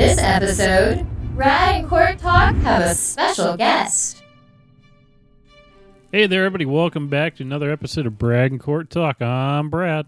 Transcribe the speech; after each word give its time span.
This 0.00 0.18
episode, 0.18 1.06
Brad 1.34 1.76
and 1.76 1.86
Court 1.86 2.18
Talk 2.18 2.54
have 2.54 2.80
a 2.80 2.94
special 2.94 3.54
guest. 3.58 4.22
Hey 6.10 6.26
there, 6.26 6.46
everybody. 6.46 6.64
Welcome 6.64 7.08
back 7.08 7.36
to 7.36 7.42
another 7.42 7.70
episode 7.70 8.06
of 8.06 8.16
Brad 8.16 8.50
and 8.50 8.58
Court 8.58 8.88
Talk. 8.88 9.20
I'm 9.20 9.68
Brad. 9.68 10.06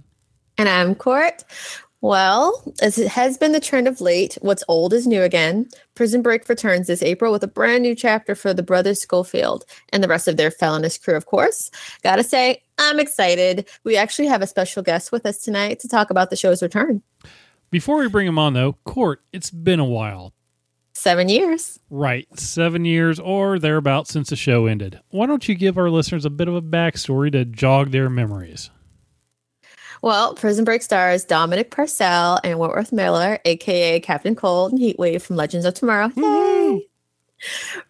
And 0.57 0.71
I'm 0.71 0.95
Court. 0.95 1.45
Well, 2.01 2.73
as 2.81 2.97
it 2.97 3.09
has 3.09 3.37
been 3.37 3.53
the 3.53 3.61
trend 3.61 3.87
of 3.87 4.01
late, 4.01 4.39
what's 4.41 4.65
old 4.67 4.95
is 4.95 5.07
new 5.07 5.21
again. 5.21 5.69
Prison 5.95 6.23
Break 6.23 6.49
returns 6.49 6.87
this 6.87 7.03
April 7.03 7.31
with 7.31 7.45
a 7.45 7.47
brand 7.47 7.83
new 7.83 7.95
chapter 7.95 8.35
for 8.35 8.55
the 8.55 8.63
brothers 8.63 9.03
Scofield 9.03 9.67
and 9.91 10.03
the 10.03 10.09
rest 10.09 10.27
of 10.27 10.39
their 10.39 10.51
felonious 10.51 10.97
crew, 10.97 11.17
of 11.17 11.27
course. 11.27 11.71
Gotta 12.03 12.25
say, 12.25 12.63
I'm 12.79 12.99
excited. 12.99 13.69
We 13.85 13.99
actually 13.99 14.29
have 14.29 14.41
a 14.41 14.47
special 14.47 14.83
guest 14.83 15.13
with 15.13 15.27
us 15.27 15.43
tonight 15.43 15.81
to 15.81 15.89
talk 15.89 16.09
about 16.09 16.31
the 16.31 16.37
show's 16.37 16.63
return. 16.63 17.03
Before 17.73 17.97
we 17.97 18.09
bring 18.09 18.27
him 18.27 18.39
on, 18.39 18.53
though, 18.53 18.75
Court, 18.85 19.23
it's 19.33 19.51
been 19.51 19.81
a 19.81 19.85
while. 19.85 20.35
Seven 20.93 21.31
years. 21.31 21.81
Right, 21.89 22.29
seven 22.39 22.85
years 22.85 23.19
or 23.19 23.59
thereabouts 23.59 24.13
since 24.13 24.29
the 24.29 24.37
show 24.37 24.67
ended. 24.67 25.01
Why 25.09 25.25
don't 25.25 25.49
you 25.49 25.55
give 25.55 25.79
our 25.79 25.89
listeners 25.89 26.27
a 26.27 26.31
bit 26.31 26.49
of 26.49 26.55
a 26.55 26.61
backstory 26.61 27.33
to 27.33 27.47
jog 27.47 27.91
their 27.91 28.11
memories? 28.11 28.69
Well, 30.03 30.35
Prison 30.35 30.67
Break 30.67 30.83
stars 30.83 31.25
Dominic 31.25 31.71
Purcell 31.71 32.41
and 32.45 32.59
Wentworth 32.59 32.93
Miller, 32.93 33.39
aka 33.47 34.01
Captain 34.01 34.35
Cold 34.35 34.73
and 34.73 34.81
Heatwave 34.81 35.23
from 35.23 35.37
Legends 35.37 35.65
of 35.65 35.73
Tomorrow. 35.73 36.11
Yay! 36.15 36.89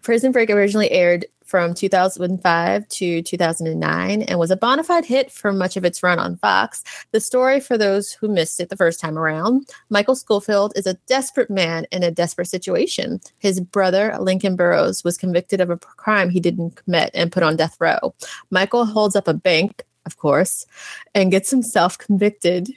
Prison 0.02 0.32
Break 0.32 0.50
originally 0.50 0.90
aired 0.90 1.26
from 1.44 1.74
2005 1.74 2.88
to 2.88 3.22
2009 3.22 4.22
and 4.22 4.38
was 4.38 4.50
a 4.50 4.56
bona 4.56 4.82
fide 4.82 5.04
hit 5.04 5.30
for 5.30 5.52
much 5.52 5.76
of 5.76 5.84
its 5.84 6.02
run 6.02 6.18
on 6.18 6.36
Fox. 6.36 6.82
The 7.10 7.20
story, 7.20 7.60
for 7.60 7.76
those 7.76 8.12
who 8.12 8.28
missed 8.28 8.58
it 8.58 8.70
the 8.70 8.76
first 8.76 9.00
time 9.00 9.18
around, 9.18 9.68
Michael 9.90 10.16
Scofield 10.16 10.72
is 10.76 10.86
a 10.86 10.94
desperate 11.06 11.50
man 11.50 11.86
in 11.92 12.02
a 12.02 12.10
desperate 12.10 12.48
situation. 12.48 13.20
His 13.38 13.60
brother, 13.60 14.16
Lincoln 14.18 14.56
Burrows, 14.56 15.04
was 15.04 15.18
convicted 15.18 15.60
of 15.60 15.68
a 15.68 15.76
crime 15.76 16.30
he 16.30 16.40
didn't 16.40 16.76
commit 16.76 17.10
and 17.12 17.30
put 17.30 17.42
on 17.42 17.56
death 17.56 17.76
row. 17.80 18.14
Michael 18.50 18.86
holds 18.86 19.14
up 19.14 19.28
a 19.28 19.34
bank 19.34 19.84
of 20.06 20.16
course, 20.16 20.66
and 21.14 21.30
gets 21.30 21.50
himself 21.50 21.98
convicted 21.98 22.68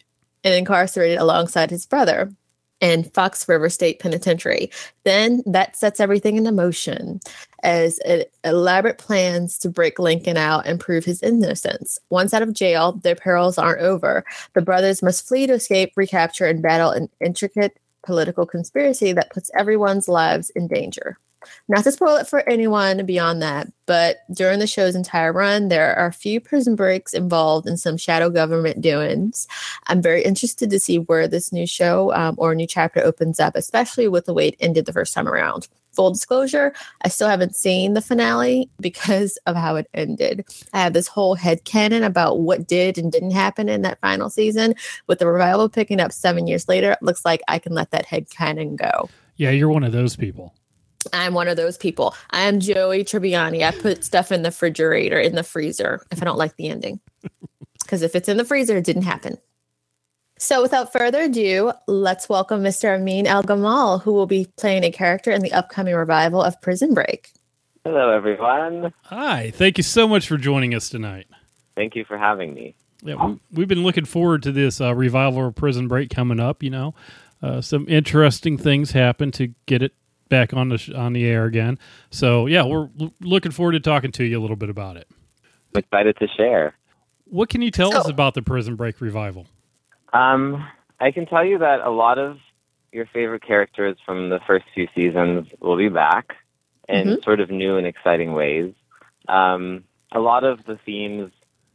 and 0.44 0.54
incarcerated 0.54 1.18
alongside 1.18 1.72
his 1.72 1.86
brother 1.86 2.32
in 2.82 3.04
Fox 3.04 3.48
River 3.48 3.70
State 3.70 4.00
Penitentiary. 4.00 4.70
Then 5.04 5.44
that 5.46 5.76
sets 5.76 6.00
everything 6.00 6.36
into 6.36 6.52
motion 6.52 7.20
as 7.64 8.00
elaborate 8.44 8.98
plans 8.98 9.58
to 9.60 9.70
break 9.70 9.98
Lincoln 9.98 10.38
out 10.38 10.68
and 10.68 10.80
prove 10.80 11.06
his 11.06 11.24
innocence. 11.24 11.98
Once 12.10 12.34
out 12.34 12.42
of 12.44 12.54
jail, 12.54 13.00
their 13.04 13.16
perils 13.16 13.58
aren't 13.58 13.82
over. 13.82 14.24
The 14.54 14.62
brothers 14.62 15.02
must 15.02 15.28
flee 15.28 15.48
to 15.48 15.54
escape, 15.54 15.94
recapture, 15.96 16.46
and 16.46 16.62
battle 16.62 16.92
an 16.92 17.10
intricate 17.20 17.80
political 18.06 18.46
conspiracy 18.46 19.14
that 19.14 19.32
puts 19.32 19.50
everyone's 19.58 20.08
lives 20.08 20.52
in 20.52 20.68
danger. 20.68 21.18
Not 21.68 21.84
to 21.84 21.92
spoil 21.92 22.16
it 22.18 22.28
for 22.28 22.48
anyone 22.48 23.06
beyond 23.06 23.42
that, 23.42 23.72
but 23.86 24.18
during 24.32 24.60
the 24.60 24.68
show's 24.68 24.96
entire 24.96 25.32
run, 25.32 25.68
there 25.68 25.96
are 25.96 26.08
a 26.08 26.14
few 26.14 26.40
prison 26.40 26.76
breaks 26.76 27.14
involved 27.14 27.68
in 27.68 27.78
some 27.78 27.98
shadow 27.98 28.30
government 28.30 28.82
doings. 28.82 29.48
I'm 29.88 30.02
very 30.02 30.24
interested 30.24 30.70
to 30.70 30.80
see 30.80 31.00
where 31.00 31.28
this 31.28 31.52
new 31.52 31.68
show 31.68 32.14
um, 32.14 32.36
or 32.38 32.56
new 32.56 32.68
chapter 32.68 33.04
opens 33.04 33.40
up, 33.40 33.56
especially 33.56 34.08
with 34.08 34.26
the 34.26 34.34
way 34.34 34.50
it 34.50 34.56
ended 34.60 34.86
the 34.86 34.94
first 34.94 35.14
time 35.14 35.28
around. 35.28 35.68
Full 35.94 36.12
disclosure, 36.12 36.74
I 37.04 37.08
still 37.08 37.30
haven't 37.30 37.56
seen 37.56 37.94
the 37.94 38.02
finale 38.02 38.70
because 38.80 39.38
of 39.46 39.56
how 39.56 39.76
it 39.76 39.88
ended. 39.94 40.46
I 40.74 40.80
have 40.80 40.94
this 40.94 41.08
whole 41.08 41.36
head 41.36 41.64
canon 41.64 42.04
about 42.04 42.40
what 42.40 42.68
did 42.68 42.98
and 42.98 43.12
didn't 43.12 43.32
happen 43.32 43.70
in 43.70 43.82
that 43.84 44.02
final 44.02 44.30
season. 44.30 44.76
With 45.08 45.20
the 45.20 45.28
revival 45.28 45.70
picking 45.70 46.00
up 46.00 46.12
seven 46.12 46.48
years 46.48 46.68
later, 46.68 46.92
it 46.92 47.02
looks 47.02 47.24
like 47.24 47.42
I 47.48 47.60
can 47.60 47.74
let 47.74 47.92
that 47.92 48.06
head 48.06 48.30
canon 48.30 48.76
go. 48.76 49.10
Yeah, 49.38 49.52
you're 49.52 49.70
one 49.70 49.84
of 49.84 49.92
those 49.92 50.16
people. 50.16 50.54
I'm 51.14 51.34
one 51.34 51.48
of 51.48 51.58
those 51.58 51.78
people. 51.78 52.16
I 52.32 52.42
am 52.42 52.60
Joey 52.60 53.04
Tribbiani. 53.04 53.64
I 53.64 53.72
put 53.72 54.04
stuff 54.04 54.32
in 54.32 54.44
the 54.44 54.50
refrigerator, 54.50 55.20
in 55.20 55.36
the 55.36 55.44
freezer, 55.44 56.06
if 56.12 56.22
I 56.22 56.26
don't 56.26 56.38
like 56.38 56.56
the 56.56 56.70
ending. 56.70 57.00
Because 57.82 58.02
if 58.02 58.16
it's 58.16 58.28
in 58.28 58.38
the 58.38 58.46
freezer, 58.46 58.78
it 58.78 58.84
didn't 58.84 59.04
happen. 59.04 59.38
So, 60.40 60.62
without 60.62 60.92
further 60.92 61.22
ado, 61.22 61.72
let's 61.88 62.28
welcome 62.28 62.64
Mr. 62.64 62.96
Amin 62.96 63.28
El 63.28 63.44
Gamal, 63.44 64.02
who 64.02 64.12
will 64.12 64.26
be 64.26 64.48
playing 64.58 64.84
a 64.84 64.92
character 64.92 65.30
in 65.30 65.42
the 65.42 65.54
upcoming 65.54 65.94
revival 65.94 66.42
of 66.42 66.60
Prison 66.62 66.96
Break. 66.96 67.32
Hello, 67.86 68.10
everyone. 68.10 68.92
Hi. 69.04 69.52
Thank 69.52 69.78
you 69.78 69.84
so 69.84 70.08
much 70.08 70.28
for 70.28 70.38
joining 70.38 70.74
us 70.74 70.90
tonight. 70.90 71.28
Thank 71.76 71.96
you 71.96 72.04
for 72.04 72.18
having 72.18 72.56
me. 72.56 72.76
Yeah, 73.04 73.36
we, 73.52 73.62
have 73.62 73.70
been 73.70 73.84
looking 73.84 74.06
forward 74.06 74.42
to 74.44 74.52
this 74.52 74.82
uh, 74.82 74.96
revival 74.96 75.46
of 75.46 75.56
Prison 75.56 75.88
Break 75.88 76.10
coming 76.10 76.40
up. 76.40 76.64
You 76.64 76.72
know, 76.72 76.96
uh, 77.44 77.62
some 77.62 77.86
interesting 77.88 78.58
things 78.58 78.92
happen 78.92 79.32
to 79.34 79.54
get 79.68 79.84
it 79.84 79.94
back 80.30 80.54
on 80.54 80.70
the 80.70 80.78
sh- 80.78 80.92
on 80.92 81.14
the 81.14 81.26
air 81.26 81.46
again. 81.46 81.80
So 82.10 82.46
yeah, 82.46 82.64
we're 82.66 82.90
l- 83.00 83.14
looking 83.22 83.52
forward 83.52 83.74
to 83.74 83.80
talking 83.80 84.12
to 84.14 84.24
you 84.24 84.40
a 84.40 84.42
little 84.42 84.56
bit 84.56 84.70
about 84.70 84.98
it. 84.98 85.08
I'm 85.74 85.80
excited 85.80 86.18
to 86.18 86.28
share. 86.36 86.76
What 87.26 87.50
can 87.50 87.62
you 87.62 87.72
tell 87.72 87.92
so, 87.92 88.00
us 88.00 88.10
about 88.10 88.34
the 88.34 88.42
Prison 88.42 88.76
Break 88.76 89.02
revival? 89.02 89.48
Um, 90.14 90.66
I 91.00 91.12
can 91.12 91.26
tell 91.26 91.44
you 91.44 91.58
that 91.60 91.82
a 91.82 91.90
lot 91.90 92.18
of 92.18 92.38
your 92.92 93.06
favorite 93.08 93.44
characters 93.44 93.98
from 94.06 94.30
the 94.30 94.40
first 94.48 94.66
few 94.74 94.88
seasons 94.96 95.48
will 95.60 95.78
be 95.78 95.90
back 95.90 96.36
in 96.88 97.08
mm-hmm. 97.08 97.22
sort 97.24 97.40
of 97.42 97.50
new 97.50 97.78
and 97.78 97.86
exciting 97.86 98.34
ways. 98.34 98.74
Um, 99.28 99.84
a 100.12 100.20
lot 100.20 100.44
of 100.44 100.64
the 100.66 100.78
themes 100.86 101.32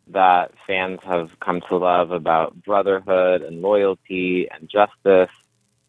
that 0.08 0.52
fans 0.66 1.00
have 1.04 1.38
come 1.40 1.60
to 1.68 1.76
love 1.76 2.10
about 2.10 2.62
brotherhood 2.64 3.42
and 3.42 3.60
loyalty 3.60 4.48
and 4.50 4.68
justice 4.68 5.30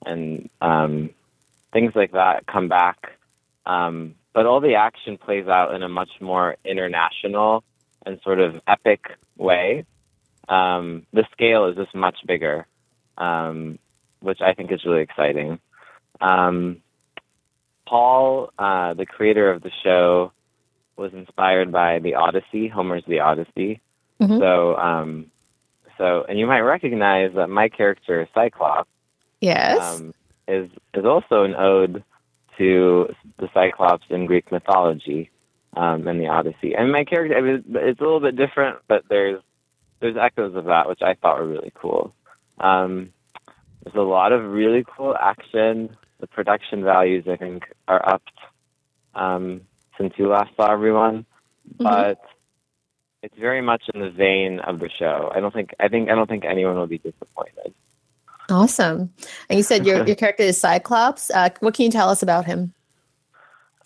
and 0.06 0.50
um, 0.62 1.12
things 1.74 1.94
like 1.96 2.12
that 2.12 2.48
come 2.48 2.68
back. 2.68 3.18
Um, 3.66 4.16
but 4.34 4.46
all 4.46 4.59
the 4.59 4.76
action 4.76 5.18
plays 5.18 5.48
out 5.48 5.74
in 5.76 5.84
a 5.84 5.90
much 5.90 6.09
more 6.20 6.56
international 6.64 7.64
and 8.06 8.20
sort 8.24 8.40
of 8.40 8.62
epic 8.68 9.06
way. 9.38 9.86
Um, 10.48 11.06
the 11.14 11.26
scale 11.31 11.66
is 11.66 11.76
just 11.76 11.94
much 11.94 12.18
bigger, 12.26 12.66
um, 13.18 13.78
which 14.20 14.42
I 14.42 14.54
think 14.54 14.72
is 14.72 14.86
really 14.86 15.02
exciting. 15.02 15.60
Um, 16.20 16.78
Paul, 17.88 18.52
uh, 18.58 18.94
the 18.94 19.06
creator 19.06 19.52
of 19.52 19.62
the 19.62 19.72
show, 19.84 20.31
was 20.96 21.14
inspired 21.14 21.72
by 21.72 22.00
the 22.00 22.16
Odyssey, 22.16 22.68
Homer's 22.68 23.04
The 23.08 23.20
Odyssey. 23.20 23.81
Mm-hmm. 24.22 24.40
So, 24.40 24.76
um, 24.78 25.31
so, 25.98 26.26
and 26.28 26.40
you 26.40 26.48
might 26.48 26.62
recognize 26.62 27.34
that 27.36 27.50
my 27.50 27.70
character, 27.70 28.28
Cyclops, 28.34 28.90
yes, 29.42 30.00
um, 30.00 30.14
is 30.47 30.69
is 30.94 31.06
also 31.06 31.44
an 31.44 31.56
ode 31.56 32.03
to 32.57 33.13
the 33.38 33.50
Cyclops 33.53 34.06
in 34.09 34.25
Greek 34.25 34.52
mythology 34.52 35.29
um, 35.75 36.07
and 36.07 36.19
the 36.19 36.28
Odyssey. 36.28 36.75
And 36.75 36.91
my 36.91 37.03
character, 37.06 37.38
I 37.38 37.41
mean, 37.41 37.63
it's 37.69 38.00
a 38.00 38.03
little 38.03 38.19
bit 38.19 38.35
different, 38.35 38.80
but 38.88 39.03
there's 39.09 39.41
there's 40.00 40.18
echoes 40.18 40.56
of 40.56 40.66
that, 40.66 40.90
which 40.90 41.01
I 41.01 41.13
thought 41.13 41.40
were 41.40 41.47
really 41.47 41.72
cool. 41.75 42.13
Um, 42.59 43.13
there's 43.84 43.96
a 43.96 44.01
lot 44.01 44.31
of 44.31 44.44
really 44.44 44.85
cool 44.96 45.16
action. 45.16 45.96
The 46.19 46.28
production 46.28 46.84
values, 46.84 47.25
I 47.28 47.35
think, 47.35 47.63
are 47.88 48.07
upped 48.07 48.38
um, 49.16 49.62
since 49.97 50.13
you 50.18 50.28
last 50.28 50.56
saw 50.56 50.72
everyone, 50.72 51.25
mm-hmm. 51.68 51.84
but 51.84 52.22
it's 53.24 53.38
very 53.38 53.62
much 53.62 53.84
in 53.94 54.01
the 54.01 54.09
vein 54.09 54.59
of 54.59 54.80
the 54.80 54.90
show. 54.90 55.31
I 55.34 55.40
don't 55.40 55.53
think 55.53 55.74
I 55.80 55.88
think 55.88 56.09
I 56.09 56.16
don't 56.16 56.30
think 56.30 56.46
anyone 56.46 56.75
will 56.75 56.88
be 56.88 56.97
disappointed. 56.97 57.74
Awesome. 58.51 59.13
And 59.50 59.57
you 59.57 59.63
said 59.63 59.85
your, 59.85 60.06
your 60.07 60.16
character 60.16 60.44
is 60.44 60.57
Cyclops. 60.57 61.31
Uh, 61.31 61.50
what 61.62 61.73
can 61.73 61.85
you 61.85 61.91
tell 61.91 62.09
us 62.09 62.22
about 62.22 62.45
him? 62.45 62.73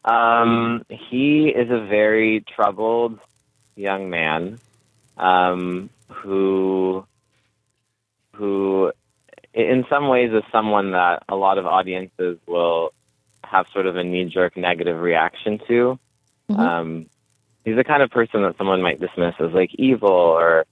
Um, 0.03 0.85
he 0.89 1.47
is 1.49 1.69
a 1.71 1.85
very 1.85 2.43
troubled 2.55 3.19
young 3.75 4.09
man 4.09 4.59
um, 5.17 5.89
who 6.09 7.05
who 8.33 8.91
in 9.53 9.85
some 9.89 10.09
ways 10.09 10.31
is 10.33 10.43
someone 10.51 10.91
that 10.91 11.23
a 11.29 11.35
lot 11.35 11.57
of 11.57 11.65
audiences 11.65 12.37
will 12.45 12.93
have 13.43 13.65
sort 13.71 13.85
of 13.85 13.95
a 13.95 14.03
knee 14.03 14.25
jerk 14.25 14.57
negative 14.57 14.99
reaction 14.99 15.59
to. 15.67 15.99
Mm-hmm. 16.49 16.59
Um, 16.59 17.05
he's 17.63 17.75
the 17.75 17.83
kind 17.83 18.03
of 18.03 18.11
person 18.11 18.43
that 18.43 18.57
someone 18.57 18.81
might 18.81 18.99
dismiss 18.99 19.35
as 19.39 19.51
like 19.51 19.73
evil 19.75 20.09
or 20.09 20.65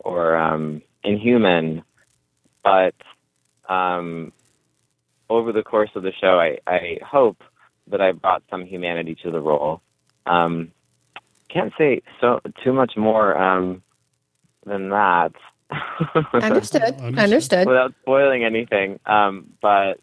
or 0.00 0.36
um, 0.36 0.82
inhuman, 1.04 1.82
but 2.64 2.94
um, 3.68 4.32
over 5.28 5.52
the 5.52 5.62
course 5.62 5.90
of 5.94 6.02
the 6.02 6.12
show, 6.20 6.38
I, 6.38 6.58
I 6.66 6.98
hope 7.04 7.42
that 7.88 8.00
I 8.00 8.12
brought 8.12 8.42
some 8.50 8.66
humanity 8.66 9.16
to 9.22 9.30
the 9.30 9.40
role. 9.40 9.82
Um, 10.26 10.72
can't 11.48 11.72
say 11.76 12.02
so 12.20 12.40
too 12.62 12.72
much 12.72 12.96
more 12.96 13.36
um, 13.36 13.82
than 14.64 14.90
that. 14.90 15.32
Understood. 16.34 17.00
Understood. 17.18 17.66
Without 17.66 17.94
spoiling 18.02 18.44
anything, 18.44 19.00
um, 19.06 19.46
but 19.60 20.00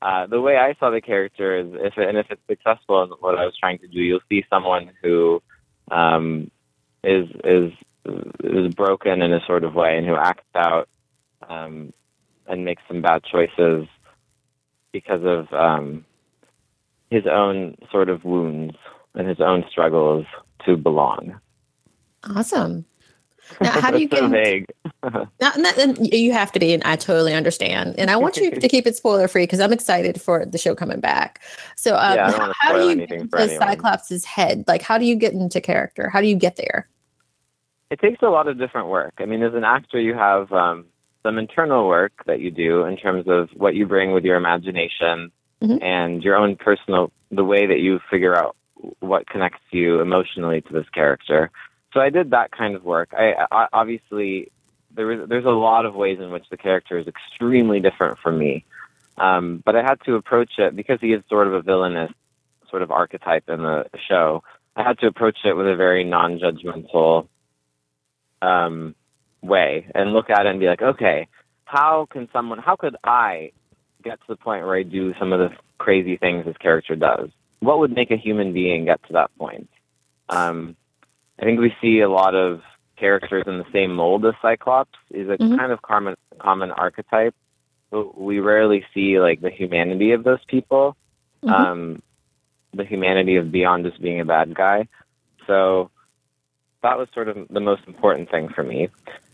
uh, 0.00 0.26
the 0.26 0.40
way 0.40 0.56
I 0.56 0.74
saw 0.78 0.90
the 0.90 1.00
character 1.00 1.58
is, 1.58 1.66
if 1.72 1.98
it, 1.98 2.08
and 2.08 2.16
if 2.16 2.26
it's 2.30 2.40
successful 2.48 3.02
in 3.02 3.10
what 3.20 3.36
I 3.36 3.44
was 3.44 3.56
trying 3.58 3.78
to 3.80 3.88
do, 3.88 4.00
you'll 4.00 4.20
see 4.28 4.44
someone 4.48 4.92
who 5.02 5.42
um, 5.90 6.50
is 7.02 7.28
is 7.44 7.72
is 8.44 8.74
broken 8.74 9.22
in 9.22 9.32
a 9.32 9.44
sort 9.46 9.64
of 9.64 9.74
way 9.74 9.98
and 9.98 10.06
who 10.06 10.16
acts 10.16 10.44
out 10.54 10.88
um, 11.48 11.92
and 12.48 12.64
make 12.64 12.78
some 12.88 13.02
bad 13.02 13.22
choices 13.24 13.86
because 14.92 15.22
of 15.24 15.52
um, 15.52 16.04
his 17.10 17.24
own 17.26 17.76
sort 17.90 18.08
of 18.08 18.24
wounds 18.24 18.76
and 19.14 19.28
his 19.28 19.40
own 19.40 19.64
struggles 19.70 20.26
to 20.64 20.76
belong. 20.76 21.38
Awesome. 22.24 22.84
Now, 23.60 23.80
how 23.80 23.90
do 23.90 23.98
you 23.98 24.08
so 24.12 24.28
get? 24.28 24.30
vague? 24.30 24.66
Now, 25.40 25.52
and 25.78 26.12
you 26.12 26.32
have 26.32 26.52
to 26.52 26.58
be, 26.58 26.74
and 26.74 26.82
I 26.82 26.96
totally 26.96 27.32
understand. 27.32 27.94
And 27.98 28.10
I 28.10 28.16
want 28.16 28.36
you 28.36 28.50
to 28.50 28.68
keep 28.68 28.86
it 28.86 28.96
spoiler 28.96 29.28
free 29.28 29.44
because 29.44 29.60
I'm 29.60 29.72
excited 29.72 30.20
for 30.20 30.44
the 30.44 30.58
show 30.58 30.74
coming 30.74 31.00
back. 31.00 31.40
So, 31.76 31.96
um, 31.96 32.16
Yeah, 32.16 32.30
how, 32.32 32.52
how 32.58 32.72
do 32.76 32.88
you 32.88 33.06
get 33.06 33.12
into. 33.12 33.48
Cyclops' 33.56 34.24
head? 34.24 34.64
Like, 34.66 34.82
how 34.82 34.98
do 34.98 35.04
you 35.04 35.14
get 35.14 35.32
into 35.32 35.60
character? 35.60 36.08
How 36.08 36.20
do 36.20 36.26
you 36.26 36.34
get 36.34 36.56
there? 36.56 36.88
It 37.90 38.00
takes 38.00 38.20
a 38.22 38.28
lot 38.28 38.48
of 38.48 38.58
different 38.58 38.88
work. 38.88 39.14
I 39.18 39.24
mean, 39.24 39.42
as 39.42 39.54
an 39.54 39.64
actor, 39.64 40.00
you 40.00 40.14
have 40.14 40.52
um, 40.52 40.86
some 41.28 41.36
internal 41.36 41.86
work 41.86 42.12
that 42.24 42.40
you 42.40 42.50
do 42.50 42.86
in 42.86 42.96
terms 42.96 43.26
of 43.28 43.50
what 43.54 43.74
you 43.74 43.86
bring 43.86 44.12
with 44.12 44.24
your 44.24 44.36
imagination 44.36 45.30
Mhm. 45.60 45.82
and 45.82 46.24
your 46.24 46.36
own 46.36 46.56
personal, 46.56 47.12
the 47.30 47.44
way 47.44 47.66
that 47.66 47.80
you 47.80 47.98
figure 48.10 48.34
out 48.34 48.56
what 49.00 49.26
connects 49.26 49.60
you 49.70 50.00
emotionally 50.00 50.62
to 50.62 50.72
this 50.72 50.88
character. 50.88 51.50
So 51.92 52.00
I 52.00 52.08
did 52.08 52.30
that 52.30 52.50
kind 52.50 52.74
of 52.74 52.82
work. 52.82 53.10
I, 53.12 53.34
I 53.50 53.68
obviously 53.74 54.50
there 54.94 55.12
is 55.12 55.28
there's 55.28 55.44
a 55.44 55.50
lot 55.50 55.84
of 55.84 55.94
ways 55.94 56.18
in 56.18 56.30
which 56.30 56.48
the 56.48 56.56
character 56.56 56.96
is 56.96 57.06
extremely 57.06 57.80
different 57.80 58.18
from 58.20 58.38
me, 58.38 58.64
um, 59.18 59.62
but 59.66 59.76
I 59.76 59.82
had 59.82 60.00
to 60.06 60.14
approach 60.14 60.52
it 60.58 60.74
because 60.74 60.98
he 61.00 61.12
is 61.12 61.22
sort 61.28 61.46
of 61.46 61.52
a 61.52 61.60
villainous 61.60 62.12
sort 62.70 62.80
of 62.80 62.90
archetype 62.90 63.50
in 63.50 63.62
the 63.62 63.84
show. 64.08 64.42
I 64.76 64.82
had 64.82 64.98
to 65.00 65.06
approach 65.08 65.38
it 65.44 65.54
with 65.54 65.66
a 65.66 65.76
very 65.76 66.04
non-judgmental 66.04 67.28
um, 68.40 68.94
way 69.42 69.86
and 69.94 70.12
look 70.12 70.30
at 70.30 70.46
it 70.46 70.50
and 70.50 70.60
be 70.60 70.66
like, 70.66 70.82
okay, 70.82 71.26
how 71.64 72.06
can 72.10 72.28
someone, 72.32 72.58
how 72.58 72.76
could 72.76 72.96
I 73.04 73.52
get 74.02 74.20
to 74.20 74.26
the 74.28 74.36
point 74.36 74.64
where 74.64 74.76
I 74.76 74.82
do 74.82 75.14
some 75.18 75.32
of 75.32 75.38
the 75.38 75.56
crazy 75.78 76.16
things 76.16 76.44
this 76.44 76.56
character 76.56 76.96
does? 76.96 77.30
What 77.60 77.78
would 77.80 77.92
make 77.92 78.10
a 78.10 78.16
human 78.16 78.52
being 78.52 78.84
get 78.84 79.02
to 79.06 79.12
that 79.14 79.30
point? 79.38 79.68
Um, 80.28 80.76
I 81.40 81.44
think 81.44 81.60
we 81.60 81.74
see 81.80 82.00
a 82.00 82.10
lot 82.10 82.34
of 82.34 82.62
characters 82.96 83.44
in 83.46 83.58
the 83.58 83.66
same 83.72 83.94
mold 83.94 84.26
as 84.26 84.34
Cyclops. 84.42 84.98
Is 85.10 85.28
a 85.28 85.38
Mhm. 85.38 85.56
kind 85.56 85.72
of 85.72 85.82
common 85.82 86.16
common 86.38 86.70
archetype, 86.70 87.34
but 87.90 88.18
we 88.18 88.40
rarely 88.40 88.84
see 88.92 89.20
like 89.20 89.40
the 89.40 89.50
humanity 89.50 90.12
of 90.12 90.24
those 90.24 90.44
people, 90.46 90.96
Mhm. 91.44 91.50
um, 91.50 92.02
the 92.72 92.84
humanity 92.84 93.36
of 93.36 93.50
beyond 93.50 93.84
just 93.84 94.00
being 94.00 94.20
a 94.20 94.24
bad 94.24 94.54
guy. 94.54 94.88
So 95.46 95.90
that 96.82 96.98
was 96.98 97.08
sort 97.12 97.28
of 97.28 97.48
the 97.50 97.60
most 97.60 97.82
important 97.86 98.30
thing 98.30 98.48
for 98.48 98.62
me. 98.62 98.88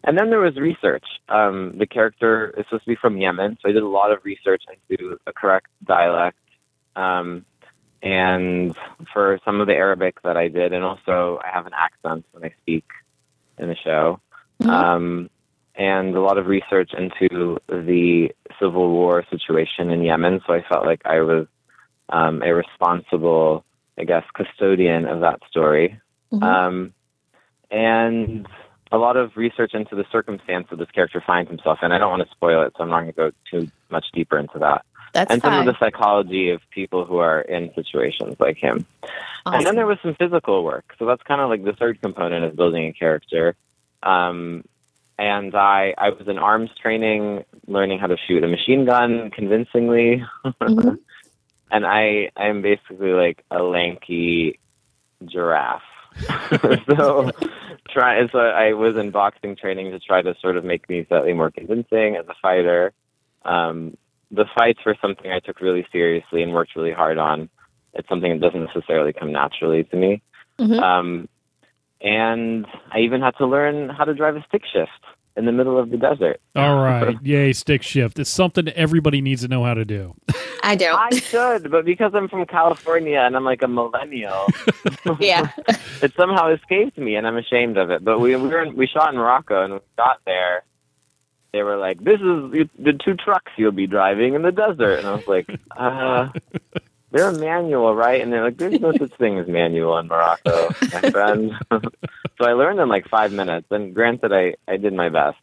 And 0.04 0.18
then 0.18 0.30
there 0.30 0.40
was 0.40 0.56
research. 0.56 1.04
Um, 1.28 1.74
the 1.78 1.86
character 1.86 2.54
is 2.56 2.64
supposed 2.66 2.84
to 2.84 2.90
be 2.90 2.96
from 2.96 3.18
Yemen, 3.18 3.58
so 3.60 3.68
I 3.68 3.72
did 3.72 3.82
a 3.82 3.88
lot 3.88 4.12
of 4.12 4.24
research 4.24 4.62
into 4.88 5.18
a 5.26 5.32
correct 5.32 5.68
dialect. 5.84 6.38
Um, 6.96 7.44
and 8.02 8.76
for 9.12 9.40
some 9.44 9.60
of 9.60 9.66
the 9.66 9.74
Arabic 9.74 10.20
that 10.22 10.36
I 10.36 10.48
did, 10.48 10.72
and 10.72 10.84
also 10.84 11.40
I 11.42 11.48
have 11.54 11.66
an 11.66 11.72
accent 11.74 12.26
when 12.32 12.44
I 12.44 12.54
speak 12.60 12.84
in 13.58 13.68
the 13.68 13.76
show. 13.76 14.20
Mhm. 14.62 14.68
Um, 14.68 15.30
and 15.74 16.14
a 16.14 16.20
lot 16.20 16.38
of 16.38 16.46
research 16.46 16.92
into 16.96 17.58
the 17.68 18.30
civil 18.60 18.90
war 18.90 19.24
situation 19.30 19.90
in 19.90 20.02
Yemen. 20.02 20.40
So 20.46 20.52
I 20.52 20.62
felt 20.62 20.86
like 20.86 21.02
I 21.04 21.20
was 21.20 21.46
um, 22.10 22.42
a 22.42 22.54
responsible, 22.54 23.64
I 23.98 24.04
guess, 24.04 24.24
custodian 24.34 25.06
of 25.06 25.20
that 25.20 25.40
story. 25.48 25.98
Mhm. 26.32 26.42
And 27.70 28.46
a 28.92 28.98
lot 28.98 29.16
of 29.16 29.36
research 29.36 29.74
into 29.74 29.96
the 29.96 30.04
circumstance 30.12 30.68
that 30.70 30.76
this 30.76 30.90
character 30.90 31.22
finds 31.26 31.50
himself 31.50 31.78
in. 31.82 31.92
I 31.92 31.98
don't 31.98 32.10
want 32.10 32.22
to 32.22 32.30
spoil 32.34 32.62
it, 32.62 32.74
so 32.76 32.84
I'm 32.84 32.90
not 32.90 33.00
going 33.00 33.12
to 33.12 33.12
go 33.12 33.30
too 33.50 33.70
much 33.90 34.06
deeper 34.12 34.38
into 34.38 34.58
that. 34.60 34.84
That's 35.12 35.30
and 35.30 35.40
some 35.42 35.54
of 35.54 35.64
the 35.64 35.78
psychology 35.78 36.50
of 36.50 36.60
people 36.70 37.04
who 37.04 37.18
are 37.18 37.40
in 37.40 37.72
situations 37.74 38.34
like 38.40 38.56
him. 38.56 38.84
And 39.46 39.64
then 39.64 39.76
there 39.76 39.86
was 39.86 39.98
some 40.02 40.16
physical 40.16 40.64
work. 40.64 40.94
So 40.98 41.06
that's 41.06 41.22
kind 41.22 41.40
of 41.40 41.48
like 41.50 41.64
the 41.64 41.72
third 41.72 42.02
component 42.02 42.44
of 42.44 42.56
building 42.56 42.86
a 42.86 42.92
character. 42.92 43.54
Um, 44.02 44.64
and 45.16 45.54
I, 45.54 45.94
I 45.96 46.10
was 46.10 46.26
in 46.26 46.38
arms 46.38 46.70
training, 46.80 47.44
learning 47.68 48.00
how 48.00 48.08
to 48.08 48.16
shoot 48.26 48.42
a 48.42 48.48
machine 48.48 48.84
gun 48.86 49.30
convincingly. 49.30 50.24
Mhm. 50.44 50.98
and 51.70 51.86
I, 51.86 52.30
I'm 52.36 52.62
basically 52.62 53.12
like 53.12 53.44
a 53.50 53.62
lanky 53.62 54.58
giraffe. 55.24 55.82
so 56.96 57.30
try 57.88 58.26
so 58.28 58.38
I 58.38 58.72
was 58.72 58.96
in 58.96 59.10
boxing 59.10 59.56
training 59.56 59.90
to 59.90 59.98
try 59.98 60.22
to 60.22 60.34
sort 60.40 60.56
of 60.56 60.64
make 60.64 60.88
me 60.88 61.04
slightly 61.08 61.32
more 61.32 61.50
convincing 61.50 62.16
as 62.16 62.26
a 62.28 62.34
fighter. 62.40 62.92
Um, 63.44 63.96
the 64.30 64.46
fights 64.56 64.80
were 64.84 64.96
something 65.00 65.30
I 65.30 65.40
took 65.40 65.60
really 65.60 65.86
seriously 65.92 66.42
and 66.42 66.52
worked 66.52 66.76
really 66.76 66.92
hard 66.92 67.18
on. 67.18 67.48
It's 67.92 68.08
something 68.08 68.32
that 68.32 68.40
doesn't 68.40 68.64
necessarily 68.74 69.12
come 69.12 69.32
naturally 69.32 69.84
to 69.84 69.96
me. 69.96 70.22
Mhm. 70.58 70.80
Um, 70.80 71.28
and 72.00 72.66
I 72.92 73.00
even 73.00 73.20
had 73.20 73.36
to 73.38 73.46
learn 73.46 73.88
how 73.88 74.04
to 74.04 74.14
drive 74.14 74.36
a 74.36 74.44
stick 74.48 74.62
shift 74.70 74.90
in 75.36 75.46
the 75.46 75.52
middle 75.52 75.78
of 75.78 75.90
the 75.90 75.96
desert. 75.96 76.40
All 76.54 76.76
right. 76.82 77.16
Yay, 77.22 77.52
stick 77.52 77.82
shift. 77.82 78.18
It's 78.18 78.30
something 78.30 78.68
everybody 78.68 79.20
needs 79.20 79.42
to 79.42 79.48
know 79.48 79.64
how 79.64 79.74
to 79.74 79.84
do. 79.84 80.14
I 80.62 80.76
don't. 80.76 80.98
I 80.98 81.10
should, 81.18 81.70
but 81.70 81.84
because 81.84 82.12
I'm 82.14 82.28
from 82.28 82.46
California 82.46 83.18
and 83.18 83.36
I'm 83.36 83.44
like 83.44 83.62
a 83.62 83.68
millennial, 83.68 84.46
yeah. 85.20 85.50
it 86.02 86.14
somehow 86.16 86.48
escaped 86.54 86.96
me, 86.96 87.16
and 87.16 87.26
I'm 87.26 87.36
ashamed 87.36 87.76
of 87.76 87.90
it. 87.90 88.02
But 88.02 88.18
we 88.18 88.34
we, 88.34 88.48
were 88.48 88.62
in, 88.62 88.74
we 88.74 88.86
shot 88.86 89.12
in 89.12 89.18
Morocco, 89.18 89.62
and 89.62 89.74
we 89.74 89.80
got 89.96 90.20
there. 90.24 90.64
They 91.52 91.62
were 91.62 91.76
like, 91.76 92.02
"This 92.02 92.18
is 92.18 92.68
the 92.78 92.94
two 92.94 93.14
trucks 93.14 93.52
you'll 93.56 93.72
be 93.72 93.86
driving 93.86 94.34
in 94.34 94.42
the 94.42 94.52
desert," 94.52 95.00
and 95.00 95.06
I 95.06 95.14
was 95.14 95.28
like, 95.28 95.48
"Uh, 95.76 96.28
they're 97.14 97.28
a 97.28 97.38
manual, 97.38 97.94
right?" 97.94 98.20
And 98.20 98.32
they're 98.32 98.44
like, 98.44 98.58
"There's 98.58 98.80
no 98.80 98.92
such 98.98 99.12
thing 99.16 99.38
as 99.38 99.46
manual 99.46 99.96
in 99.98 100.08
Morocco, 100.08 100.68
my 100.92 101.00
friend." 101.10 101.52
so 101.70 102.44
I 102.44 102.52
learned 102.52 102.80
in 102.80 102.88
like 102.88 103.08
five 103.08 103.32
minutes, 103.32 103.68
and 103.70 103.94
granted, 103.94 104.32
I 104.32 104.54
I 104.70 104.76
did 104.76 104.92
my 104.92 105.08
best. 105.08 105.38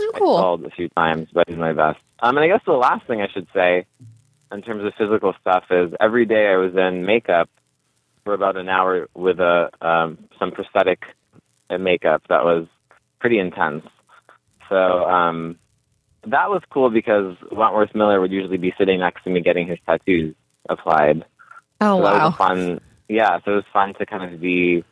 Oh, 0.00 0.12
I 0.14 0.18
cool. 0.18 0.38
stalled 0.38 0.64
a 0.64 0.70
few 0.70 0.88
times, 0.88 1.28
but 1.32 1.46
I 1.46 1.50
did 1.50 1.58
my 1.58 1.74
best. 1.74 2.00
Um, 2.20 2.36
and 2.36 2.44
I 2.44 2.48
guess 2.48 2.62
the 2.64 2.72
last 2.72 3.06
thing 3.06 3.20
I 3.20 3.28
should 3.28 3.46
say, 3.54 3.84
in 4.50 4.62
terms 4.62 4.84
of 4.84 4.94
physical 4.96 5.34
stuff, 5.40 5.64
is 5.70 5.92
every 6.00 6.24
day 6.24 6.48
I 6.48 6.56
was 6.56 6.74
in 6.74 7.04
makeup 7.04 7.50
for 8.24 8.32
about 8.32 8.56
an 8.56 8.68
hour 8.68 9.08
with 9.14 9.38
a 9.38 9.70
um, 9.80 10.18
some 10.38 10.50
prosthetic 10.50 11.02
and 11.68 11.84
makeup 11.84 12.22
that 12.28 12.44
was 12.44 12.66
pretty 13.20 13.38
intense. 13.38 13.84
So 14.68 14.76
um, 14.76 15.58
that 16.24 16.48
was 16.48 16.62
cool 16.70 16.90
because 16.90 17.36
Wentworth 17.50 17.94
Miller 17.94 18.20
would 18.20 18.32
usually 18.32 18.56
be 18.56 18.72
sitting 18.78 19.00
next 19.00 19.24
to 19.24 19.30
me 19.30 19.40
getting 19.40 19.66
his 19.66 19.78
tattoos 19.84 20.34
applied. 20.68 21.24
Oh 21.80 21.98
so 21.98 22.02
wow. 22.02 22.30
fun. 22.32 22.80
Yeah, 23.08 23.38
so 23.44 23.52
it 23.52 23.56
was 23.56 23.64
fun 23.72 23.94
to 23.94 24.06
kind 24.06 24.32
of 24.32 24.40
be. 24.40 24.84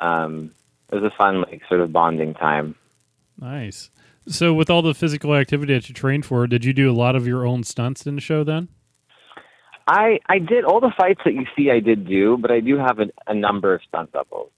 Um, 0.00 0.52
it 0.90 0.96
was 1.00 1.12
a 1.12 1.16
fun, 1.16 1.42
like, 1.42 1.62
sort 1.68 1.80
of 1.80 1.92
bonding 1.92 2.34
time. 2.34 2.74
Nice. 3.38 3.90
So, 4.26 4.52
with 4.52 4.68
all 4.70 4.82
the 4.82 4.94
physical 4.94 5.34
activity 5.34 5.74
that 5.74 5.88
you 5.88 5.94
trained 5.94 6.26
for, 6.26 6.46
did 6.46 6.64
you 6.64 6.72
do 6.72 6.90
a 6.90 6.92
lot 6.92 7.16
of 7.16 7.26
your 7.26 7.46
own 7.46 7.64
stunts 7.64 8.06
in 8.06 8.14
the 8.14 8.20
show 8.20 8.44
then? 8.44 8.68
I 9.86 10.20
I 10.26 10.38
did 10.38 10.64
all 10.64 10.80
the 10.80 10.92
fights 10.96 11.22
that 11.24 11.32
you 11.32 11.46
see. 11.56 11.70
I 11.70 11.80
did 11.80 12.06
do, 12.06 12.36
but 12.36 12.50
I 12.50 12.60
do 12.60 12.76
have 12.76 13.00
a, 13.00 13.06
a 13.26 13.34
number 13.34 13.74
of 13.74 13.80
stunt 13.88 14.12
doubles. 14.12 14.50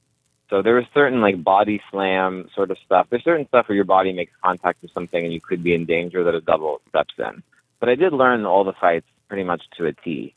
So 0.51 0.63
there 0.63 0.75
was 0.75 0.85
certain 0.93 1.21
like 1.21 1.45
body 1.45 1.81
slam 1.91 2.49
sort 2.55 2.73
of 2.73 2.79
stuff. 2.85 3.07
There's 3.09 3.23
certain 3.23 3.47
stuff 3.47 3.69
where 3.69 3.77
your 3.77 3.85
body 3.85 4.13
makes 4.13 4.33
contact 4.45 4.83
with 4.83 4.91
something 4.91 5.25
and 5.25 5.33
you 5.33 5.41
could 5.41 5.63
be 5.63 5.73
in 5.73 5.85
danger 5.85 6.25
that 6.25 6.35
a 6.35 6.41
double 6.41 6.81
steps 6.89 7.15
in. 7.19 7.45
But 7.79 7.89
I 7.89 7.95
did 7.95 8.13
learn 8.13 8.45
all 8.45 8.65
the 8.65 8.73
fights 8.73 9.07
pretty 9.31 9.45
much 9.45 9.63
to 9.79 9.87
a 9.87 9.93
T. 9.93 10.35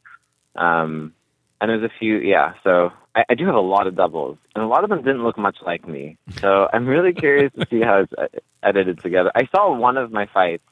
Um, 0.56 1.14
and 1.60 1.70
there's 1.70 1.84
a 1.84 1.90
few, 2.00 2.18
yeah. 2.18 2.54
So 2.64 2.92
I, 3.16 3.24
I 3.32 3.34
do 3.34 3.46
have 3.48 3.56
a 3.56 3.60
lot 3.60 3.88
of 3.88 3.96
doubles, 3.96 4.38
and 4.54 4.64
a 4.64 4.68
lot 4.68 4.84
of 4.84 4.90
them 4.92 5.00
didn't 5.02 5.24
look 5.24 5.38
much 5.38 5.58
like 5.66 5.88
me. 5.88 6.18
So 6.40 6.70
I'm 6.72 6.86
really 6.86 7.12
curious 7.12 7.52
to 7.60 7.66
see 7.70 7.82
how 7.82 8.02
it's 8.02 8.14
uh, 8.18 8.28
edited 8.62 9.00
together. 9.00 9.32
I 9.36 9.48
saw 9.54 9.76
one 9.76 9.98
of 9.98 10.12
my 10.12 10.28
fights 10.32 10.64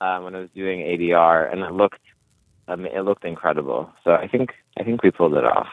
uh, 0.00 0.20
when 0.20 0.34
I 0.34 0.40
was 0.40 0.48
doing 0.54 0.80
ADR, 0.80 1.52
and 1.52 1.60
it 1.62 1.72
looked 1.72 2.00
um, 2.66 2.86
it 2.86 3.00
looked 3.04 3.26
incredible. 3.26 3.90
So 4.04 4.12
I 4.12 4.26
think 4.26 4.50
I 4.78 4.84
think 4.84 5.02
we 5.02 5.10
pulled 5.10 5.34
it 5.34 5.44
off. 5.44 5.68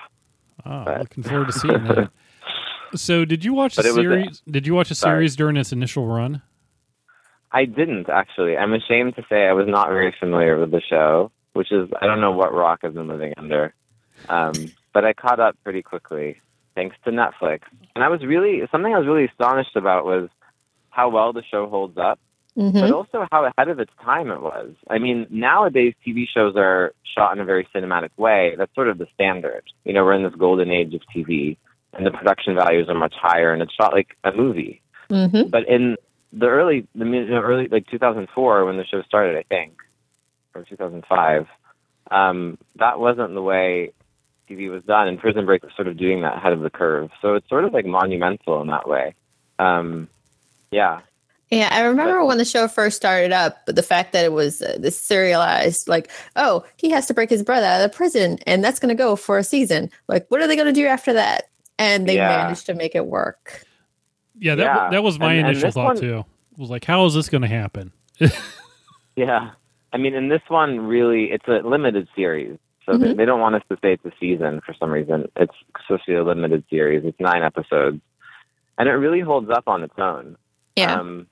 Oh, 0.65 0.83
But- 0.85 0.99
looking 0.99 1.23
forward 1.23 1.47
to 1.47 1.53
seeing 1.53 1.83
that. 1.85 2.11
So, 2.93 3.23
did 3.23 3.45
you 3.45 3.53
watch 3.53 3.77
the 3.77 3.83
But 3.83 3.87
was 3.91 3.97
a- 3.99 4.01
series? 4.01 4.43
did 4.51 4.67
you 4.67 4.73
watch 4.73 4.89
the 4.89 4.95
Sorry. 4.95 5.19
series 5.19 5.37
during 5.37 5.55
its 5.55 5.71
initial 5.71 6.05
run? 6.07 6.41
I 7.49 7.63
didn't 7.63 8.09
actually. 8.09 8.57
I'm 8.57 8.73
ashamed 8.73 9.15
to 9.15 9.23
say 9.29 9.47
I 9.47 9.53
was 9.53 9.65
not 9.65 9.87
very 9.87 10.13
familiar 10.19 10.59
with 10.59 10.71
the 10.71 10.81
show, 10.89 11.31
which 11.53 11.71
is 11.71 11.89
I 12.01 12.07
don't 12.07 12.21
know 12.21 12.31
what 12.31 12.53
rock 12.53 12.79
I've 12.83 12.93
been 12.93 13.07
living 13.07 13.33
under. 13.37 13.73
Um, 14.29 14.53
but 14.93 15.05
I 15.05 15.13
caught 15.13 15.39
up 15.39 15.55
pretty 15.63 15.81
quickly 15.81 16.39
thanks 16.75 16.95
to 17.05 17.11
Netflix. 17.11 17.61
And 17.95 18.03
I 18.03 18.07
was 18.09 18.23
really 18.23 18.61
something 18.71 18.93
I 18.93 18.97
was 18.97 19.07
really 19.07 19.25
astonished 19.25 19.75
about 19.75 20.05
was 20.05 20.29
how 20.89 21.09
well 21.09 21.33
the 21.33 21.43
show 21.43 21.67
holds 21.67 21.97
up, 21.97 22.19
Mhm. 22.57 22.73
but 22.81 22.91
also 22.91 23.27
how 23.31 23.45
ahead 23.45 23.69
of 23.69 23.79
its 23.79 23.91
time 24.03 24.29
it 24.29 24.41
was. 24.41 24.73
I 24.89 24.99
mean, 24.99 25.25
nowadays 25.29 25.93
TV 26.05 26.27
shows 26.27 26.55
are 26.55 26.93
shot 27.03 27.33
in 27.33 27.39
a 27.41 27.45
very 27.45 27.67
cinematic 27.73 28.09
way. 28.17 28.55
That's 28.57 28.73
sort 28.75 28.89
of 28.89 28.97
the 28.97 29.07
standard. 29.13 29.63
You 29.85 29.93
know, 29.93 30.03
we're 30.03 30.13
in 30.13 30.23
this 30.23 30.35
golden 30.35 30.69
age 30.69 30.93
of 30.93 31.01
TV, 31.13 31.57
and 31.93 32.05
the 32.05 32.11
production 32.11 32.55
values 32.55 32.89
are 32.89 32.95
much 32.95 33.15
higher, 33.15 33.53
and 33.53 33.61
it's 33.61 33.73
shot 33.73 33.93
like 33.93 34.15
a 34.23 34.31
movie. 34.31 34.81
Mhm. 35.09 35.49
But 35.49 35.67
in 35.67 35.97
the 36.33 36.47
early, 36.47 36.87
the 36.95 37.05
early 37.41 37.67
like 37.67 37.87
2004 37.87 38.65
when 38.65 38.77
the 38.77 38.85
show 38.85 39.01
started, 39.01 39.37
I 39.37 39.43
think, 39.43 39.81
or 40.55 40.63
2005, 40.63 41.47
um, 42.11 42.57
that 42.75 42.99
wasn't 42.99 43.33
the 43.33 43.41
way 43.41 43.91
TV 44.49 44.69
was 44.69 44.83
done, 44.83 45.07
and 45.07 45.19
Prison 45.19 45.45
Break 45.45 45.63
was 45.63 45.71
sort 45.75 45.87
of 45.87 45.97
doing 45.97 46.21
that 46.21 46.37
ahead 46.37 46.53
of 46.53 46.59
the 46.61 46.69
curve. 46.69 47.09
So 47.21 47.35
it's 47.35 47.47
sort 47.49 47.63
of 47.65 47.73
like 47.73 47.85
monumental 47.85 48.61
in 48.61 48.67
that 48.67 48.87
way. 48.87 49.15
Um, 49.59 50.07
yeah, 50.71 51.01
Yeah, 51.51 51.69
I 51.71 51.81
remember 51.81 52.23
when 52.25 52.37
the 52.37 52.45
show 52.45 52.67
first 52.67 52.95
started 52.97 53.31
up, 53.31 53.65
but 53.65 53.75
the 53.75 53.83
fact 53.83 54.13
that 54.13 54.23
it 54.25 54.31
was 54.31 54.61
uh, 54.61 54.77
this 54.79 54.97
serialized, 54.97 55.87
like, 55.87 56.09
oh, 56.35 56.65
he 56.77 56.89
has 56.91 57.05
to 57.07 57.13
break 57.13 57.29
his 57.29 57.43
brother 57.43 57.65
out 57.67 57.81
of 57.81 57.91
prison, 57.93 58.39
and 58.47 58.63
that's 58.63 58.79
going 58.79 58.89
to 58.89 58.95
go 58.95 59.15
for 59.15 59.37
a 59.37 59.43
season. 59.43 59.89
Like, 60.07 60.25
what 60.29 60.41
are 60.41 60.47
they 60.47 60.55
going 60.55 60.73
to 60.73 60.81
do 60.81 60.85
after 60.87 61.13
that? 61.13 61.49
And 61.77 62.07
they 62.07 62.15
Yeah. 62.15 62.27
managed 62.27 62.65
to 62.67 62.73
make 62.73 62.95
it 62.95 63.05
work. 63.05 63.65
Yeah, 64.39 64.55
that 64.55 64.63
Yeah, 64.63 64.89
that 64.91 65.03
was 65.03 65.19
my 65.19 65.33
and- 65.33 65.39
and 65.39 65.47
initial 65.49 65.67
this 65.67 65.75
thought 65.75 65.85
one- 65.85 65.97
too. 65.97 66.25
Was 66.57 66.69
like, 66.69 66.85
how 66.85 67.05
is 67.05 67.13
this 67.13 67.27
going 67.29 67.41
to 67.43 67.47
happen? 67.47 67.91
yeah. 69.15 69.51
I 69.93 69.97
mean, 69.97 70.13
in 70.13 70.29
this 70.29 70.41
one, 70.47 70.79
really, 70.87 71.31
it's 71.31 71.47
a 71.47 71.67
limited 71.67 72.07
series. 72.15 72.57
So 72.85 72.97
they, 72.97 73.09
Mhm. 73.13 73.17
they 73.17 73.25
don't 73.25 73.39
want 73.39 73.55
us 73.55 73.63
to 73.69 73.77
say 73.81 73.93
it's 73.93 74.05
a 74.05 74.11
season 74.19 74.61
for 74.61 74.73
some 74.73 74.89
reason. 74.91 75.29
It's 75.35 75.53
supposed 75.85 76.05
to 76.05 76.11
be 76.11 76.15
a 76.15 76.23
limited 76.23 76.63
series. 76.69 77.05
It's 77.05 77.19
nine 77.19 77.43
episodes. 77.43 78.01
And 78.77 78.89
it 78.89 78.93
really 78.93 79.19
holds 79.19 79.49
up 79.49 79.67
on 79.67 79.83
its 79.83 79.97
own. 79.99 80.37
Yeah. 80.75 80.95
Um, 80.99 81.27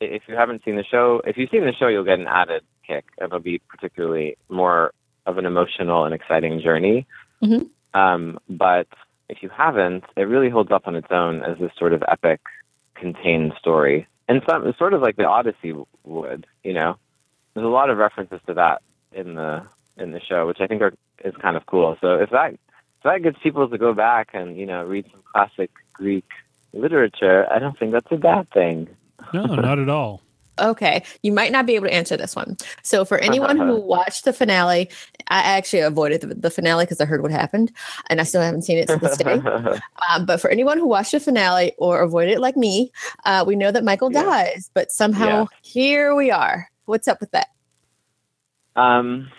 if 0.00 0.22
you 0.28 0.34
haven't 0.34 0.64
seen 0.64 0.76
the 0.76 0.84
show, 0.84 1.22
if 1.24 1.38
you've 1.38 1.50
seen 1.50 1.64
the 1.64 1.72
show, 1.72 1.88
you'll 1.88 2.04
get 2.04 2.18
an 2.18 2.26
added 2.26 2.62
kick. 2.86 3.06
It'll 3.22 3.38
be 3.38 3.58
particularly 3.60 4.36
more 4.48 4.92
of 5.26 5.38
an 5.38 5.46
emotional 5.46 6.04
and 6.04 6.14
exciting 6.14 6.60
journey. 6.60 7.06
Mhm. 7.42 7.68
Um, 7.94 8.38
but 8.48 8.88
if 9.28 9.42
you 9.42 9.48
haven't, 9.48 10.04
it 10.16 10.22
really 10.22 10.50
holds 10.50 10.70
up 10.70 10.86
on 10.86 10.96
its 10.96 11.10
own 11.10 11.42
as 11.42 11.56
this 11.58 11.72
sort 11.78 11.92
of 11.92 12.02
epic, 12.08 12.40
contained 12.94 13.54
story, 13.58 14.06
and 14.28 14.42
some 14.48 14.72
sort 14.74 14.92
of 14.92 15.00
like 15.00 15.16
the 15.16 15.24
Odyssey 15.26 15.74
would. 16.04 16.46
You 16.64 16.74
know, 16.74 16.96
there's 17.60 17.68
a 17.68 17.74
lot 17.74 17.90
of 17.90 17.98
references 17.98 18.40
to 18.46 18.54
that 18.54 18.80
in 19.12 19.34
the 19.34 19.62
in 19.98 20.12
the 20.12 20.20
show, 20.20 20.46
which 20.46 20.60
I 20.60 20.66
think 20.66 20.80
are 20.80 20.94
is 21.24 21.34
kind 21.36 21.56
of 21.58 21.66
cool. 21.66 21.96
So 22.00 22.14
if 22.14 22.30
that 22.30 22.54
if 22.54 22.60
that 23.04 23.22
gets 23.22 23.38
people 23.42 23.68
to 23.68 23.76
go 23.76 23.92
back 23.92 24.30
and 24.32 24.56
you 24.56 24.64
know 24.64 24.82
read 24.84 25.04
some 25.12 25.22
classic 25.32 25.70
Greek 25.92 26.24
literature, 26.72 27.46
I 27.52 27.58
don't 27.58 27.78
think 27.78 27.92
that's 27.92 28.10
a 28.10 28.16
bad 28.16 28.48
thing. 28.50 28.88
No, 29.34 29.44
not 29.56 29.78
at 29.78 29.88
all. 29.88 30.22
Okay, 30.58 31.02
you 31.22 31.32
might 31.32 31.52
not 31.52 31.64
be 31.64 31.74
able 31.74 31.86
to 31.86 31.94
answer 31.94 32.18
this 32.18 32.36
one. 32.36 32.54
So, 32.82 33.06
for 33.06 33.16
anyone 33.16 33.56
who 33.56 33.80
watched 33.94 34.26
the 34.26 34.32
finale, 34.34 34.90
I 35.28 35.40
actually 35.40 35.78
avoided 35.80 36.20
the, 36.20 36.34
the 36.34 36.50
finale 36.50 36.84
because 36.84 37.00
I 37.00 37.06
heard 37.06 37.22
what 37.22 37.30
happened, 37.30 37.72
and 38.10 38.20
I 38.20 38.24
still 38.24 38.42
haven't 38.42 38.62
seen 38.62 38.76
it 38.76 38.86
to 38.88 38.98
this 38.98 39.16
day. 39.16 39.40
Um, 40.10 40.26
but 40.26 40.38
for 40.38 40.50
anyone 40.50 40.76
who 40.76 40.86
watched 40.86 41.12
the 41.12 41.20
finale 41.20 41.72
or 41.78 42.02
avoided 42.02 42.32
it 42.32 42.40
like 42.40 42.56
me, 42.58 42.90
uh, 43.24 43.44
we 43.46 43.54
know 43.56 43.70
that 43.70 43.84
Michael 43.84 44.12
Yeah. 44.12 44.22
dies, 44.22 44.70
but 44.74 44.90
somehow 44.90 45.26
Yeah. 45.26 45.44
here 45.62 46.14
we 46.14 46.30
are. 46.30 46.68
What's 46.90 47.06
up 47.08 47.20
with 47.20 47.30
that? 47.30 47.46
um, 48.76 49.30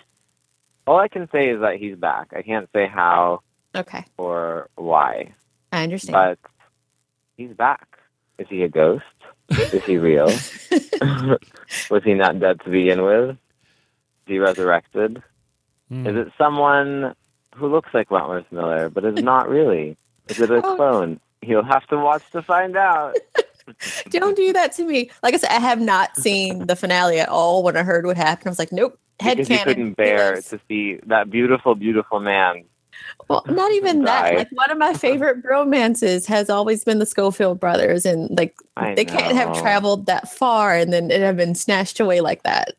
all 0.88 1.00
I 1.00 1.08
can 1.10 1.30
say 1.32 1.50
is 1.50 1.60
that 1.62 1.76
he's 1.78 1.96
back. 1.98 2.34
I 2.36 2.42
can't 2.42 2.70
say 2.74 2.88
how 2.88 3.42
Okay, 3.76 4.04
or 4.18 4.70
why, 4.76 5.34
I 5.72 5.84
understand. 5.84 6.14
but 6.14 6.52
he's 7.38 7.52
back. 7.52 7.88
Is 8.38 8.48
he 8.50 8.64
a 8.64 8.70
ghost? 8.70 9.04
Is 9.50 9.84
he 9.84 9.98
real? 9.98 10.28
Was 11.90 12.04
he 12.04 12.14
not 12.14 12.40
dead 12.40 12.62
to 12.62 12.70
begin 12.70 13.04
with? 13.04 13.32
Is 13.32 13.38
he 14.28 14.40
resurrected? 14.40 15.22
Hmm. 15.90 16.08
Is 16.08 16.16
it 16.28 16.34
someone 16.38 17.16
who 17.56 17.68
looks 17.68 17.90
like 17.94 18.10
Wentworth 18.12 18.50
Miller 18.52 18.90
but 18.90 19.04
is 19.06 19.22
not 19.22 19.50
really? 19.50 19.98
Is 20.30 20.40
it 20.40 20.50
a 20.52 20.66
Oh. 20.66 20.76
clone? 20.76 21.20
You'll 21.42 21.64
have 21.66 21.86
to 21.88 21.98
watch 21.98 22.24
to 22.32 22.42
find 22.42 22.78
out. 22.78 23.16
Don't 24.10 24.36
do 24.36 24.54
that 24.54 24.72
to 24.74 24.86
me. 24.86 25.10
Like 25.24 25.34
I 25.34 25.38
said, 25.38 25.50
I 25.52 25.60
have 25.60 25.80
not 25.82 26.16
seen 26.18 26.68
the 26.68 26.76
finale 26.76 27.20
at 27.20 27.30
all. 27.30 27.64
When 27.64 27.78
I 27.78 27.84
heard 27.84 28.06
what 28.06 28.18
happened, 28.18 28.48
I 28.48 28.50
was 28.52 28.60
like, 28.60 28.72
nope. 28.72 28.98
Head 29.20 29.38
because 29.38 29.50
you 29.50 29.60
couldn't 29.64 29.94
bear 29.94 30.30
He 30.30 30.36
lives. 30.36 30.50
to 30.50 30.60
see 30.68 31.00
that 31.06 31.30
beautiful, 31.30 31.76
beautiful 31.76 32.20
man. 32.20 32.64
Well, 33.30 33.44
not 33.48 33.72
even 33.74 34.04
that. 34.06 34.34
Like 34.34 34.50
one 34.52 34.72
of 34.72 34.78
my 34.80 34.94
favorite 34.96 35.38
romances 35.44 36.26
has 36.26 36.50
always 36.50 36.84
been 36.84 36.98
the 37.00 37.06
Scofield 37.06 37.60
brothers, 37.60 38.04
and 38.06 38.36
like 38.36 38.56
I 38.78 38.96
they 38.96 39.06
can't 39.06 39.36
have 39.36 39.56
traveled 39.60 40.08
that 40.08 40.28
far 40.32 40.76
and 40.76 40.92
then 40.92 41.12
it 41.12 41.22
have 41.22 41.38
been 41.38 41.54
snatched 41.54 42.00
away 42.00 42.22
like 42.22 42.42
that. 42.44 42.74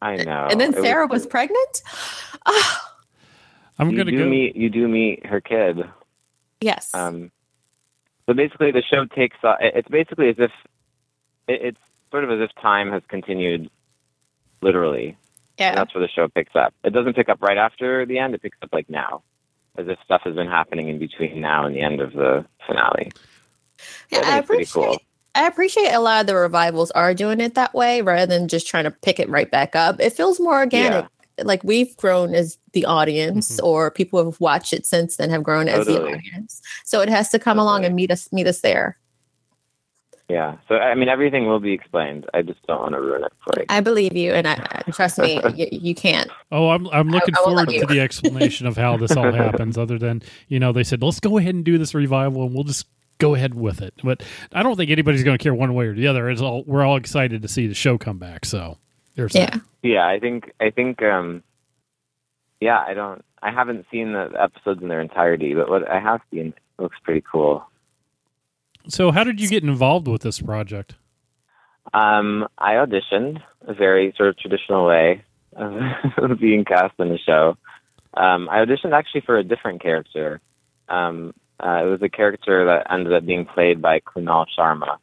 I 0.00 0.16
know. 0.16 0.48
and 0.50 0.58
then 0.60 0.72
It 0.74 0.80
Sarah 0.82 1.06
was, 1.06 1.26
pregnant. 1.26 1.82
Ah, 2.46 2.94
I'm 3.78 3.90
you 3.90 3.96
going 3.96 4.06
to 4.06 4.12
do 4.12 4.24
go. 4.24 4.28
meet 4.30 4.56
you 4.56 4.70
do 4.70 4.88
meet 4.88 5.26
her 5.26 5.40
kid. 5.40 5.84
yes. 6.60 6.90
Um, 6.94 7.30
so 8.26 8.34
basically, 8.34 8.72
the 8.72 8.82
show 8.82 9.04
takes. 9.04 9.36
Uh, 9.42 9.56
it's 9.60 9.88
basically 9.88 10.30
as 10.30 10.36
if 10.38 10.50
it, 11.48 11.60
it's 11.62 11.80
sort 12.10 12.24
of 12.24 12.30
as 12.30 12.40
if 12.40 12.50
time 12.60 12.90
has 12.90 13.02
continued, 13.08 13.70
literally. 14.62 15.16
And 15.58 15.72
yeah. 15.72 15.74
that's 15.74 15.94
where 15.94 16.02
the 16.02 16.08
show 16.08 16.28
picks 16.28 16.56
up. 16.56 16.74
It 16.82 16.92
doesn't 16.92 17.14
pick 17.14 17.28
up 17.28 17.40
right 17.42 17.58
after 17.58 18.04
the 18.06 18.18
end. 18.18 18.34
It 18.34 18.42
picks 18.42 18.58
up 18.62 18.70
like 18.72 18.88
now, 18.90 19.22
as 19.76 19.86
if 19.88 19.98
stuff 20.04 20.22
has 20.24 20.34
been 20.34 20.48
happening 20.48 20.88
in 20.88 20.98
between 20.98 21.40
now 21.40 21.66
and 21.66 21.76
the 21.76 21.80
end 21.80 22.00
of 22.00 22.12
the 22.12 22.44
finale. 22.66 23.12
Yeah, 24.10 24.20
I 24.24 24.38
I 24.38 24.40
pretty 24.40 24.64
appreciate. 24.64 24.72
cool. 24.72 24.98
I 25.36 25.46
appreciate 25.46 25.92
a 25.92 26.00
lot 26.00 26.20
of 26.20 26.26
the 26.28 26.36
revivals 26.36 26.92
are 26.92 27.12
doing 27.12 27.40
it 27.40 27.54
that 27.54 27.74
way 27.74 28.02
rather 28.02 28.26
than 28.26 28.46
just 28.46 28.68
trying 28.68 28.84
to 28.84 28.90
pick 28.90 29.18
it 29.18 29.28
right 29.28 29.50
back 29.50 29.74
up. 29.74 30.00
It 30.00 30.12
feels 30.12 30.38
more 30.38 30.54
organic. 30.54 31.06
Like 31.42 31.64
we've 31.64 31.96
grown 31.96 32.34
as 32.34 32.58
the 32.72 32.84
audience, 32.84 33.58
or 33.60 33.90
people 33.90 34.20
who 34.20 34.30
have 34.30 34.40
watched 34.40 34.72
it 34.72 34.86
since 34.86 35.16
then 35.16 35.30
have 35.30 35.42
grown 35.42 35.68
as 35.68 35.86
the 35.86 35.92
Mm-hmm. 35.94 36.14
Audience. 36.14 36.62
So 36.84 37.00
it 37.00 37.08
has 37.08 37.28
to 37.30 37.38
come 37.38 37.58
along 37.58 37.84
and 37.84 37.94
meet 37.94 38.10
us, 38.10 38.32
meet 38.32 38.46
us 38.46 38.60
there. 38.60 38.98
Yeah. 40.28 40.56
So 40.68 40.76
I 40.76 40.94
mean, 40.94 41.08
everything 41.08 41.46
will 41.46 41.60
be 41.60 41.72
explained. 41.72 42.26
I 42.32 42.42
just 42.42 42.66
don't 42.66 42.80
want 42.80 42.92
to 42.94 43.00
ruin 43.00 43.24
it 43.24 43.32
for 43.44 43.60
you. 43.60 43.66
I 43.68 43.80
believe 43.80 44.16
you, 44.16 44.32
and 44.32 44.48
I, 44.48 44.82
I 44.86 44.90
trust 44.90 45.18
me, 45.18 45.40
you, 45.54 45.68
you 45.70 45.94
can't. 45.94 46.30
Oh, 46.50 46.70
I'm 46.70 46.88
I'm 46.88 47.10
looking 47.10 47.34
I 47.36 47.40
won't 47.40 47.56
forward 47.56 47.68
let 47.68 47.80
to 47.80 47.86
the 47.86 48.00
explanation 48.00 48.66
of 48.66 48.76
how 48.76 48.96
this 48.96 49.12
all 49.16 49.32
happens. 49.44 49.76
Other 49.76 49.98
than 49.98 50.22
you 50.48 50.58
know, 50.58 50.72
they 50.72 50.84
said 50.84 51.02
let's 51.02 51.20
go 51.20 51.36
ahead 51.36 51.54
and 51.54 51.64
do 51.64 51.76
this 51.78 51.94
revival, 51.94 52.44
and 52.44 52.54
we'll 52.54 52.64
just 52.64 52.86
go 53.18 53.34
ahead 53.34 53.54
with 53.54 53.82
it. 53.82 53.94
But 54.02 54.22
I 54.52 54.62
don't 54.62 54.76
think 54.76 54.90
anybody's 54.90 55.24
going 55.24 55.36
to 55.36 55.42
care 55.42 55.54
one 55.54 55.74
way 55.74 55.86
or 55.86 55.94
the 55.94 56.06
other. 56.06 56.30
It's 56.30 56.40
all 56.40 56.64
we're 56.66 56.84
all 56.84 56.96
excited 56.96 57.42
to 57.42 57.48
see 57.48 57.66
the 57.66 57.74
show 57.74 57.98
come 57.98 58.18
back. 58.18 58.46
So 58.46 58.58
there's 58.60 58.78
Yeah. 59.16 59.58
Yeah, 59.82 60.06
I 60.06 60.18
think 60.18 60.52
I 60.60 60.70
think 60.70 61.02
um 61.02 61.42
yeah, 62.60 62.82
I 62.86 62.94
don't 62.94 63.24
I 63.42 63.50
haven't 63.52 63.86
seen 63.90 64.12
the 64.12 64.30
episodes 64.38 64.82
in 64.82 64.88
their 64.88 65.00
entirety, 65.00 65.54
but 65.54 65.68
what 65.68 65.88
I 65.88 66.00
have 66.00 66.20
seen 66.32 66.54
looks 66.78 66.96
pretty 67.02 67.22
cool. 67.30 67.64
So 68.88 69.12
how 69.12 69.24
did 69.24 69.40
you 69.40 69.48
get 69.48 69.62
involved 69.62 70.08
with 70.08 70.22
this 70.22 70.40
project? 70.40 70.94
Um 71.92 72.48
I 72.58 72.72
auditioned 72.74 73.42
a 73.66 73.74
very 73.74 74.14
sort 74.16 74.30
of 74.30 74.38
traditional 74.38 74.86
way 74.86 75.22
of 75.54 76.38
being 76.40 76.64
cast 76.64 76.94
in 76.98 77.10
the 77.10 77.18
show. 77.18 77.56
Um 78.14 78.48
I 78.48 78.64
auditioned 78.64 78.92
actually 78.92 79.20
for 79.22 79.36
a 79.36 79.44
different 79.44 79.82
character. 79.82 80.40
Um 80.88 81.34
uh, 81.60 81.82
it 81.84 81.88
was 81.88 82.02
a 82.02 82.08
character 82.08 82.64
that 82.66 82.92
ended 82.92 83.12
up 83.12 83.24
being 83.24 83.46
played 83.46 83.80
by 83.80 84.00
Kunal 84.00 84.46
Sharma. 84.58 84.96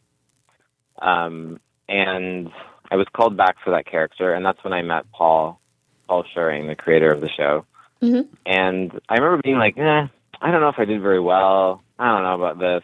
Um 1.01 1.60
and 1.88 2.51
I 2.91 2.95
was 2.98 3.07
called 3.13 3.38
back 3.38 3.55
for 3.63 3.71
that 3.71 3.86
character 3.88 4.33
and 4.33 4.45
that's 4.45 4.63
when 4.63 4.74
I 4.74 4.81
met 4.81 5.12
Paul 5.12 5.60
Paul 6.07 6.25
Scheuring, 6.36 6.67
the 6.67 6.75
creator 6.75 7.12
of 7.12 7.21
the 7.21 7.29
show. 7.29 7.65
Mhm. 8.01 8.27
And 8.45 9.00
I 9.07 9.15
remember 9.15 9.41
being 9.41 9.57
like, 9.57 9.77
eh, 9.77 10.07
I 10.41 10.51
don't 10.51 10.62
know 10.62 10.69
if 10.69 10.79
I 10.79 10.86
did 10.86 11.01
very 11.01 11.19
well. 11.19 11.81
I 11.98 12.12
don't 12.12 12.24
know 12.24 12.36
about 12.36 12.60
this. 12.60 12.83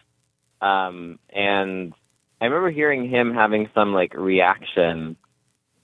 Um, 0.60 1.18
and 1.30 1.92
I 2.40 2.46
remember 2.46 2.70
hearing 2.70 3.08
him 3.08 3.34
having 3.34 3.68
some 3.74 3.92
like 3.92 4.14
reaction. 4.14 5.16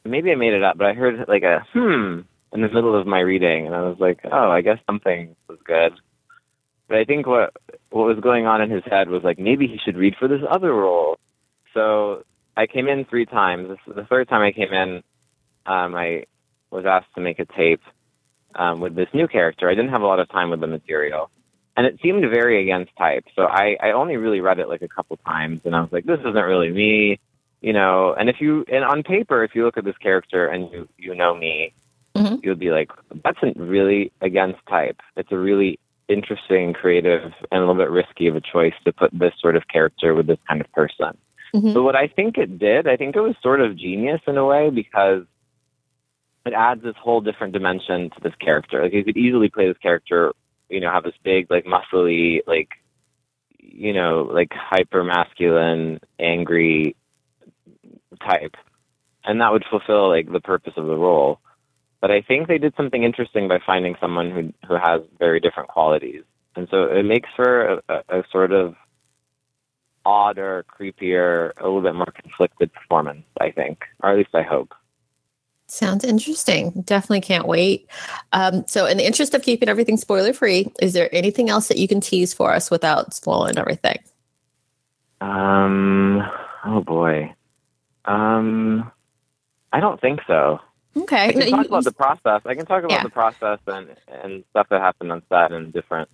Maybe 0.05 0.31
I 0.31 0.37
made 0.37 0.55
it 0.55 0.63
up, 0.63 0.79
but 0.79 0.87
I 0.87 0.95
heard 0.95 1.29
like 1.29 1.43
a 1.43 1.67
hmm 1.73 2.21
in 2.53 2.61
the 2.61 2.69
middle 2.69 2.99
of 2.99 3.07
my 3.07 3.19
reading, 3.19 3.67
and 3.67 3.75
I 3.75 3.83
was 3.83 3.99
like, 3.99 4.21
oh, 4.31 4.49
I 4.51 4.61
guess 4.61 4.79
something 4.87 5.35
was 5.49 5.59
good. 5.65 5.93
But 6.89 6.99
I 6.99 7.05
think 7.05 7.27
what 7.27 7.53
what 7.91 8.07
was 8.07 8.21
going 8.21 8.47
on 8.47 8.61
in 8.61 8.71
his 8.71 8.85
head 8.85 9.09
was 9.09 9.25
like 9.25 9.39
maybe 9.39 9.67
he 9.67 9.79
should 9.79 9.97
read 9.97 10.15
for 10.17 10.29
this 10.29 10.43
other 10.49 10.73
role. 10.73 11.19
So 11.73 12.25
I 12.57 12.67
came 12.67 12.89
in 12.89 13.05
three 13.05 13.27
times. 13.27 13.69
This, 13.69 13.95
the 13.97 14.05
third 14.05 14.29
time 14.29 14.43
I 14.43 14.53
came 14.53 14.73
in, 14.73 15.03
um, 15.67 15.95
I 15.95 16.25
was 16.71 16.85
asked 16.87 17.15
to 17.15 17.21
make 17.21 17.39
a 17.39 17.45
tape 17.47 17.83
um, 18.55 18.81
with 18.81 18.95
this 18.95 19.09
new 19.13 19.27
character. 19.27 19.69
I 19.69 19.75
didn't 19.75 19.91
have 19.91 20.03
a 20.03 20.07
lot 20.07 20.21
of 20.21 20.29
time 20.29 20.51
with 20.51 20.61
the 20.61 20.67
material, 20.67 21.31
and 21.77 21.87
it 21.87 21.99
seemed 22.03 22.23
very 22.31 22.63
against 22.63 22.95
type. 22.97 23.25
So 23.35 23.43
I, 23.45 23.77
I 23.83 23.91
only 23.93 24.17
really 24.17 24.41
read 24.41 24.59
it 24.59 24.69
like 24.69 24.83
a 24.83 24.89
couple 24.89 25.17
times, 25.19 25.63
and 25.65 25.75
I 25.75 25.81
was 25.81 25.93
like, 25.93 26.05
this 26.05 26.21
isn't 26.21 26.35
really 26.35 26.71
me, 26.71 27.19
you 27.61 27.73
know. 27.73 28.15
And 28.15 28.29
if 28.29 28.41
you 28.41 28.65
and 28.73 28.85
on 28.85 29.03
paper, 29.03 29.43
if 29.43 29.55
you 29.55 29.65
look 29.65 29.77
at 29.77 29.85
this 29.85 29.99
character 29.99 30.47
and 30.47 30.71
you 30.71 30.89
you 30.99 31.15
know 31.15 31.35
me, 31.35 31.73
Mhm. 32.17 32.45
you'll 32.45 32.55
be 32.55 32.71
like, 32.71 32.91
that's 33.25 33.39
really 33.57 34.13
against 34.21 34.65
type. 34.69 35.01
It's 35.17 35.33
a 35.33 35.39
really 35.39 35.81
interesting, 36.09 36.73
creative, 36.73 37.33
and 37.51 37.59
a 37.59 37.59
little 37.59 37.75
bit 37.75 37.91
risky 37.91 38.29
of 38.29 38.37
a 38.37 38.41
choice 38.41 38.75
to 38.85 38.93
put 38.93 39.11
this 39.13 39.33
sort 39.41 39.57
of 39.57 39.67
character 39.67 40.15
with 40.15 40.29
this 40.29 40.39
kind 40.47 40.61
of 40.61 40.71
person. 40.73 41.17
Mhm. 41.55 41.73
But 41.73 41.83
what 41.85 41.97
I 41.97 42.09
think 42.09 42.37
it 42.37 42.59
did, 42.59 42.89
I 42.89 42.97
think 42.97 43.15
it 43.15 43.21
was 43.21 43.37
sort 43.43 43.61
of 43.61 43.77
genius 43.77 44.21
in 44.27 44.37
a 44.37 44.45
way 44.45 44.71
because 44.71 45.23
it 46.45 46.53
adds 46.53 46.83
this 46.83 46.97
whole 47.01 47.21
different 47.21 47.53
dimension 47.53 48.11
to 48.11 48.21
this 48.23 48.35
character. 48.41 48.83
Like 48.83 48.93
you 48.93 49.05
could 49.05 49.17
easily 49.17 49.49
play 49.49 49.69
this 49.69 49.79
character, 49.79 50.33
you 50.69 50.81
know, 50.81 50.91
have 50.91 51.05
this 51.05 51.15
big, 51.23 51.51
like 51.51 51.65
muscly, 51.65 52.41
like 52.47 52.71
you 53.59 53.93
know, 53.93 54.29
like 54.31 54.53
hyper 54.53 55.03
masculine, 55.05 56.01
angry 56.19 56.97
type. 58.21 58.57
And 59.25 59.41
that 59.41 59.53
would 59.53 59.65
fulfill 59.71 60.11
like 60.11 60.31
the 60.31 60.41
purpose 60.41 60.75
of 60.77 60.87
the 60.87 60.97
role. 60.97 61.41
But 62.01 62.11
I 62.11 62.21
think 62.21 62.49
they 62.49 62.59
did 62.59 62.75
something 62.77 63.03
interesting 63.03 63.49
by 63.49 63.61
finding 63.65 63.95
someone 64.01 64.31
who 64.31 64.53
who 64.69 64.75
has 64.75 65.01
very 65.19 65.41
different 65.41 65.71
qualities, 65.71 66.25
and 66.55 66.69
so 66.71 66.85
it 66.85 67.05
makes 67.05 67.31
for 67.35 67.67
a, 67.67 67.83
a, 67.89 68.19
a 68.19 68.25
sort 68.31 68.53
of 68.53 68.75
odder, 70.05 70.65
creepier, 70.69 71.53
a 71.59 71.65
little 71.65 71.83
bit 71.83 71.95
more 71.95 72.07
conflicted 72.21 72.73
performance. 72.73 73.25
I 73.41 73.51
think, 73.51 73.85
or 74.03 74.11
at 74.11 74.17
least 74.19 74.35
I 74.35 74.43
hope. 74.43 74.75
Sounds 75.67 76.05
interesting. 76.05 76.71
Definitely 76.85 77.23
can't 77.23 77.47
wait. 77.49 77.89
Um, 78.33 78.65
so, 78.69 78.85
in 78.87 78.99
the 78.99 79.07
interest 79.07 79.33
of 79.35 79.43
keeping 79.43 79.69
everything 79.69 79.97
spoiler 79.97 80.33
free, 80.35 80.71
is 80.83 80.93
there 80.93 81.09
anything 81.13 81.49
else 81.49 81.69
that 81.69 81.79
you 81.79 81.89
can 81.89 82.01
tease 82.01 82.35
for 82.35 82.53
us 82.53 82.71
without 82.71 83.15
spoiling 83.15 83.57
everything? 83.59 83.99
Um. 85.21 86.23
Oh 86.65 86.81
boy. 86.81 87.35
Um. 88.05 88.91
I 89.73 89.81
don't 89.81 90.01
think 90.01 90.21
so. 90.27 90.61
Okay. 90.97 91.29
I 91.29 91.33
can 91.33 91.41
No, 91.41 91.47
talk 91.51 91.61
you- 91.65 91.69
about 91.69 91.85
the 91.85 91.93
process. 91.93 92.43
I 92.45 92.55
can 92.55 92.67
talk 92.67 92.85
about 92.85 92.93
Yeah. 92.99 93.03
the 93.03 93.11
process 93.11 93.59
and 93.67 93.89
and 94.23 94.45
stuff 94.51 94.69
that 94.71 94.81
happened 94.81 95.11
on 95.13 95.23
set 95.29 95.51
and 95.53 95.73
different 95.73 96.09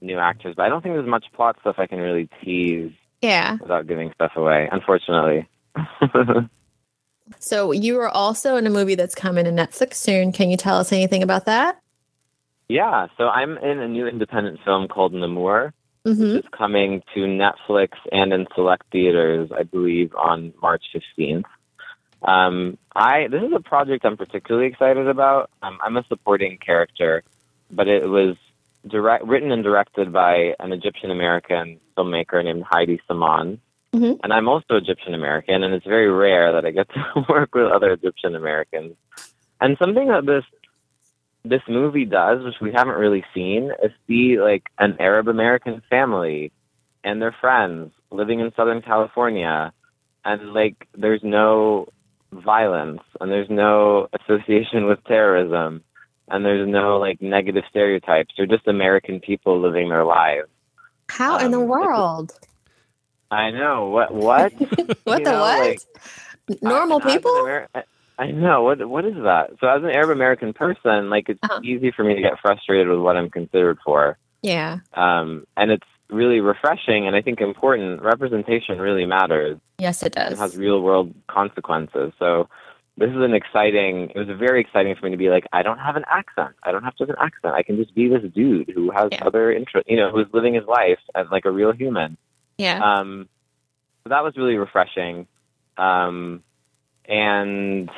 new 0.00 0.18
actors, 0.18 0.54
but 0.56 0.64
I 0.64 0.68
don't 0.68 0.82
think 0.82 0.94
there's 0.94 1.06
much 1.08 1.26
plot 1.32 1.56
stuff 1.60 1.76
I 1.78 1.86
can 1.86 1.98
really 1.98 2.28
tease 2.44 2.92
yeah. 3.22 3.56
without 3.60 3.86
giving 3.86 4.12
stuff 4.14 4.32
away. 4.36 4.68
Unfortunately. 4.70 5.48
So, 7.38 7.72
you 7.72 7.98
are 7.98 8.10
also 8.10 8.56
in 8.56 8.66
a 8.66 8.70
movie 8.70 8.94
that's 8.94 9.14
coming 9.14 9.46
to 9.46 9.50
Netflix 9.50 9.94
soon. 9.94 10.32
Can 10.32 10.50
you 10.50 10.58
tell 10.58 10.76
us 10.76 10.92
anything 10.92 11.22
about 11.22 11.46
that? 11.46 11.82
yeah. 12.72 13.08
So 13.18 13.28
I'm 13.28 13.58
in 13.58 13.80
a 13.80 13.88
new 13.88 14.06
independent 14.06 14.60
film 14.64 14.88
called 14.88 15.12
Namour. 15.12 15.74
Mm-hmm. 16.06 16.36
It's 16.36 16.48
coming 16.48 17.02
to 17.14 17.20
Netflix 17.20 17.90
and 18.10 18.32
in 18.32 18.46
select 18.54 18.84
theaters, 18.90 19.50
I 19.56 19.62
believe, 19.62 20.14
on 20.14 20.52
March 20.60 20.84
15th. 20.94 21.44
Um, 22.22 22.78
I 22.94 23.28
this 23.28 23.42
is 23.42 23.52
a 23.54 23.60
project 23.60 24.04
I'm 24.04 24.16
particularly 24.16 24.68
excited 24.68 25.06
about. 25.06 25.50
Um, 25.62 25.78
I'm 25.82 25.96
a 25.96 26.04
supporting 26.08 26.58
character, 26.58 27.24
but 27.70 27.88
it 27.88 28.08
was 28.08 28.36
direct, 28.88 29.24
written 29.24 29.52
and 29.52 29.62
directed 29.62 30.12
by 30.12 30.54
an 30.60 30.72
Egyptian 30.72 31.10
American 31.10 31.78
filmmaker 31.96 32.42
named 32.44 32.64
Heidi 32.68 33.00
Saman. 33.06 33.60
Mhm. 33.94 34.20
And 34.22 34.32
I'm 34.32 34.48
also 34.48 34.76
Egyptian 34.76 35.14
American, 35.14 35.62
and 35.62 35.74
it's 35.74 35.86
very 35.86 36.10
rare 36.10 36.52
that 36.52 36.64
I 36.64 36.70
get 36.70 36.88
to 36.90 37.24
work 37.28 37.54
with 37.54 37.70
other 37.70 37.92
Egyptian 37.92 38.34
Americans. 38.34 38.96
And 39.60 39.76
something 39.78 40.08
that 40.08 40.26
this 40.26 40.44
this 41.44 41.62
movie 41.68 42.04
does, 42.04 42.44
which 42.44 42.60
we 42.60 42.70
haven't 42.72 42.94
really 42.94 43.24
seen, 43.34 43.72
is 43.82 43.90
see 44.06 44.40
like 44.40 44.64
an 44.78 44.96
Arab 45.00 45.28
American 45.28 45.82
family 45.90 46.52
and 47.02 47.20
their 47.20 47.32
friends 47.32 47.92
living 48.10 48.40
in 48.40 48.52
Southern 48.54 48.80
California, 48.80 49.72
and 50.24 50.52
like 50.52 50.88
there's 50.94 51.22
no 51.22 51.88
violence 52.32 53.02
and 53.20 53.30
there's 53.30 53.50
no 53.50 54.08
association 54.18 54.86
with 54.86 55.04
terrorism 55.04 55.82
and 56.32 56.44
there's 56.44 56.66
no 56.68 56.98
like 56.98 57.20
negative 57.22 57.62
stereotypes. 57.70 58.34
They're 58.36 58.46
just 58.46 58.66
American 58.66 59.20
people 59.20 59.60
living 59.60 59.88
their 59.90 60.04
lives. 60.04 60.48
How 61.08 61.38
in 61.38 61.50
the 61.52 61.60
Um, 61.60 61.68
world? 61.68 62.32
I 63.30 63.50
know 63.50 63.86
what 63.88 64.12
what 64.14 64.52
What 65.04 65.18
you 65.20 65.24
the 65.24 65.30
know, 65.30 65.40
what? 65.40 65.60
like, 65.68 66.62
Normal 66.62 67.00
I- 67.04 67.12
people? 67.12 67.30
Ameri- 67.32 67.66
I- 67.74 67.84
I 68.18 68.30
know 68.30 68.62
what 68.62 68.86
what 68.88 69.04
is 69.04 69.14
that. 69.14 69.50
So 69.60 69.66
as 69.68 69.82
an 69.82 69.90
Arab 69.90 70.10
American 70.10 70.52
person, 70.52 71.08
like 71.10 71.28
it's 71.28 71.40
Uh-huh. 71.42 71.60
easy 71.62 71.90
for 71.92 72.04
me 72.04 72.14
to 72.14 72.20
get 72.20 72.38
frustrated 72.40 72.88
with 72.88 73.00
what 73.00 73.16
I'm 73.16 73.30
considered 73.30 73.78
for. 73.84 74.18
yeah. 74.42 74.78
um, 74.94 75.46
and 75.56 75.70
it's 75.70 75.86
really 76.10 76.40
refreshing 76.40 77.06
and 77.06 77.16
I 77.16 77.22
think 77.22 77.40
important. 77.40 78.02
Representation 78.02 78.78
really 78.78 79.06
matters 79.06 79.58
Yes, 79.78 80.02
it 80.02 80.12
does. 80.12 80.38
has 80.38 80.56
real 80.56 80.82
world 80.82 81.14
consequences. 81.28 82.12
So 82.18 82.48
this 82.98 83.10
is 83.10 83.16
an 83.16 83.32
exciting. 83.34 84.10
It 84.14 84.18
was 84.18 84.28
very 84.38 84.60
exciting 84.60 84.94
for 84.96 85.06
me 85.06 85.12
to 85.12 85.16
be 85.16 85.30
like, 85.30 85.46
I 85.52 85.62
don't 85.62 85.78
have 85.78 85.96
an 85.96 86.04
accent. 86.10 86.54
I 86.62 86.72
don't 86.72 86.84
have 86.84 86.94
to 86.96 87.04
have 87.04 87.10
an 87.10 87.16
accent. 87.20 87.54
I 87.54 87.62
can 87.62 87.76
just 87.76 87.94
be 87.94 88.08
this 88.08 88.22
dude 88.34 88.70
who 88.74 88.90
has 88.90 89.08
Yeah. 89.12 89.24
other 89.24 89.50
interests. 89.52 89.88
You 89.90 89.96
know, 89.96 90.10
who's 90.10 90.26
living 90.32 90.54
his 90.54 90.66
life 90.66 90.98
as 91.14 91.26
like 91.30 91.44
a 91.46 91.50
real 91.50 91.72
human. 91.72 92.16
yeah. 92.58 92.80
Um, 92.98 93.28
so 94.04 94.10
that 94.10 94.22
was 94.22 94.36
really 94.36 94.56
refreshing. 94.56 95.26
Um, 95.78 96.42
and 97.06 97.90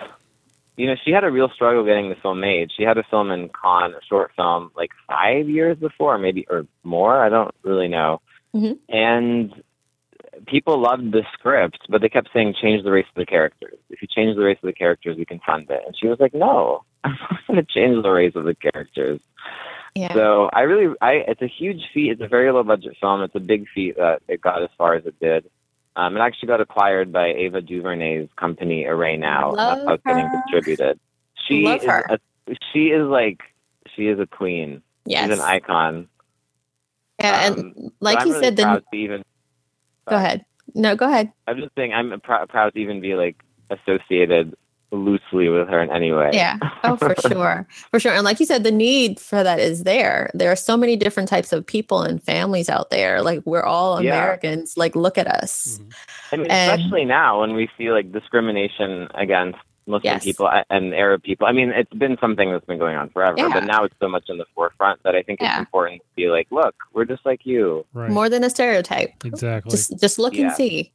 you 0.76 0.86
know, 0.86 0.96
she 1.04 1.12
had 1.12 1.24
a 1.24 1.30
real 1.30 1.48
struggle 1.50 1.84
getting 1.84 2.08
the 2.08 2.16
film 2.16 2.40
made. 2.40 2.70
She 2.76 2.82
had 2.82 2.98
a 2.98 3.04
film 3.04 3.30
in 3.30 3.48
Cannes, 3.48 3.94
a 3.94 4.04
short 4.08 4.32
film, 4.36 4.70
like 4.76 4.90
five 5.06 5.48
years 5.48 5.76
before, 5.78 6.18
maybe 6.18 6.46
or 6.50 6.66
more. 6.82 7.22
I 7.24 7.28
don't 7.28 7.54
really 7.62 7.88
know. 7.88 8.20
Mhm. 8.54 8.78
And 8.88 9.62
people 10.46 10.78
loved 10.78 11.12
the 11.12 11.24
script, 11.32 11.78
but 11.88 12.00
they 12.00 12.08
kept 12.08 12.30
saying, 12.32 12.54
"Change 12.60 12.84
the 12.84 12.90
race 12.90 13.06
of 13.08 13.14
the 13.14 13.26
characters. 13.26 13.78
If 13.90 14.02
you 14.02 14.08
change 14.08 14.36
the 14.36 14.42
race 14.42 14.58
of 14.62 14.66
the 14.66 14.72
characters, 14.72 15.16
we 15.16 15.24
can 15.24 15.40
fund 15.40 15.70
it." 15.70 15.82
And 15.86 15.96
she 15.96 16.06
was 16.06 16.20
like, 16.20 16.34
"No, 16.34 16.84
I'm 17.04 17.16
not 17.30 17.46
going 17.46 17.64
to 17.64 17.72
change 17.72 18.02
the 18.02 18.10
race 18.10 18.34
of 18.34 18.44
the 18.44 18.54
characters." 18.54 19.20
yeah. 19.94 20.12
So 20.12 20.50
I 20.52 20.62
really, 20.62 20.94
I 21.00 21.24
it's 21.28 21.42
a 21.42 21.46
huge 21.46 21.88
feat. 21.92 22.10
It's 22.10 22.20
a 22.20 22.28
very 22.28 22.50
low 22.50 22.64
budget 22.64 22.96
film. 23.00 23.22
It's 23.22 23.34
a 23.34 23.40
big 23.40 23.66
feat 23.74 23.96
that 23.96 24.22
it 24.28 24.40
got 24.40 24.62
as 24.62 24.70
far 24.76 24.94
as 24.94 25.06
it 25.06 25.18
did. 25.20 25.48
Um, 25.96 26.16
it 26.16 26.20
actually 26.20 26.48
got 26.48 26.60
acquired 26.60 27.12
by 27.12 27.28
Ava 27.28 27.60
DuVernay's 27.60 28.28
company 28.36 28.84
Array 28.84 29.16
Now. 29.16 29.52
Love 29.52 29.56
That's 29.56 29.86
how 29.86 29.94
it's 29.94 30.04
getting 30.04 30.30
distributed. 30.42 31.00
She 31.46 31.64
Love 31.64 31.80
is 31.82 31.86
her. 31.86 32.04
A, 32.08 32.18
she 32.72 32.86
is 32.88 33.06
like 33.06 33.42
she 33.94 34.08
is 34.08 34.18
a 34.18 34.26
queen. 34.26 34.82
yes. 35.04 35.28
She's 35.28 35.38
an 35.38 35.44
icon. 35.44 36.08
yeah. 37.20 37.46
Um, 37.46 37.58
and 37.58 37.92
like 38.00 38.26
you 38.26 38.32
really 38.32 38.44
said, 38.44 38.56
the 38.56 38.62
proud 38.64 38.84
to 40.06 40.10
go 40.10 40.16
uh, 40.16 40.18
ahead. 40.20 40.44
No, 40.74 40.96
go 40.96 41.06
ahead. 41.06 41.32
I'm 41.46 41.58
just 41.58 41.74
saying 41.76 41.92
I'm 41.92 42.20
pr- 42.20 42.46
proud 42.48 42.74
to 42.74 42.80
even 42.80 43.00
be 43.00 43.14
like 43.14 43.36
associated 43.70 44.54
loosely 44.90 45.48
with 45.48 45.68
her 45.68 45.82
in 45.82 45.90
any 45.90 46.12
way. 46.12 46.30
Yeah. 46.32 46.58
Oh, 46.86 46.96
for 46.96 47.14
sure. 47.26 47.66
For 47.90 47.98
sure. 47.98 48.12
And 48.12 48.24
like 48.24 48.38
you 48.38 48.44
said, 48.44 48.62
the 48.62 48.70
need 48.70 49.18
for 49.18 49.42
that 49.42 49.58
is 49.58 49.84
there. 49.84 50.30
There 50.34 50.52
are 50.52 50.56
so 50.56 50.76
many 50.76 50.96
different 50.96 51.30
types 51.30 51.50
of 51.50 51.64
people 51.64 52.02
and 52.02 52.22
families 52.22 52.68
out 52.68 52.90
there. 52.90 53.22
Like 53.22 53.40
we're 53.46 53.62
all 53.62 54.02
Yeah. 54.02 54.14
Americans. 54.14 54.76
Like 54.76 54.94
look 54.94 55.16
at 55.16 55.26
us. 55.26 55.78
Mm-hmm. 55.78 55.88
I 56.32 56.36
mean, 56.36 56.50
And- 56.50 56.80
especially 56.80 57.04
now 57.06 57.40
when 57.40 57.54
we 57.54 57.70
see 57.78 57.90
like 57.90 58.12
discrimination 58.12 59.08
against 59.14 59.58
Muslim 59.86 60.02
Yes. 60.14 60.24
people 60.24 60.48
and 60.70 60.94
Arab 60.94 61.22
people. 61.22 61.46
I 61.46 61.52
mean, 61.52 61.70
it's 61.70 61.92
been 61.92 62.16
something 62.20 62.50
that's 62.50 62.64
been 62.64 62.78
going 62.78 62.96
on 62.96 63.10
forever, 63.10 63.34
Yeah. 63.38 63.50
but 63.52 63.64
now 63.64 63.84
it's 63.84 63.94
so 64.00 64.08
much 64.08 64.24
in 64.28 64.38
the 64.38 64.46
forefront 64.54 65.02
that 65.02 65.14
I 65.14 65.22
think 65.22 65.40
Yeah. 65.40 65.52
it's 65.52 65.58
important 65.60 66.00
to 66.02 66.06
be 66.16 66.28
like, 66.28 66.46
look, 66.50 66.74
we're 66.92 67.04
just 67.04 67.24
like 67.26 67.44
you. 67.44 67.84
Right. 67.92 68.10
More 68.10 68.28
than 68.28 68.44
a 68.44 68.50
stereotype. 68.50 69.10
exactly. 69.24 69.70
Just 69.70 69.98
just 70.00 70.18
look 70.18 70.34
Yeah. 70.34 70.46
and 70.46 70.52
see. 70.52 70.92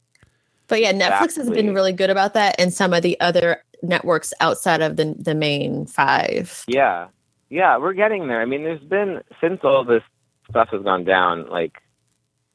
But 0.68 0.80
yeah, 0.80 0.92
Netflix 0.92 1.36
has 1.36 1.50
been 1.50 1.74
really 1.74 1.92
good 1.92 2.10
about 2.10 2.34
that 2.34 2.54
and 2.60 2.72
some 2.72 2.92
of 2.92 3.02
the 3.02 3.18
other 3.20 3.62
networks 3.82 4.32
outside 4.40 4.82
of 4.82 4.96
the 4.96 5.14
the 5.18 5.34
main 5.34 5.86
five. 5.86 6.64
Yeah, 6.68 7.08
yeah, 7.48 7.76
we're 7.78 7.92
getting 7.94 8.28
there. 8.28 8.40
I 8.40 8.44
mean, 8.44 8.62
there's 8.64 8.80
been 8.82 9.22
since 9.40 9.60
all 9.64 9.84
this 9.84 10.02
stuff 10.48 10.68
has 10.70 10.82
gone 10.82 11.04
down, 11.04 11.48
like 11.48 11.78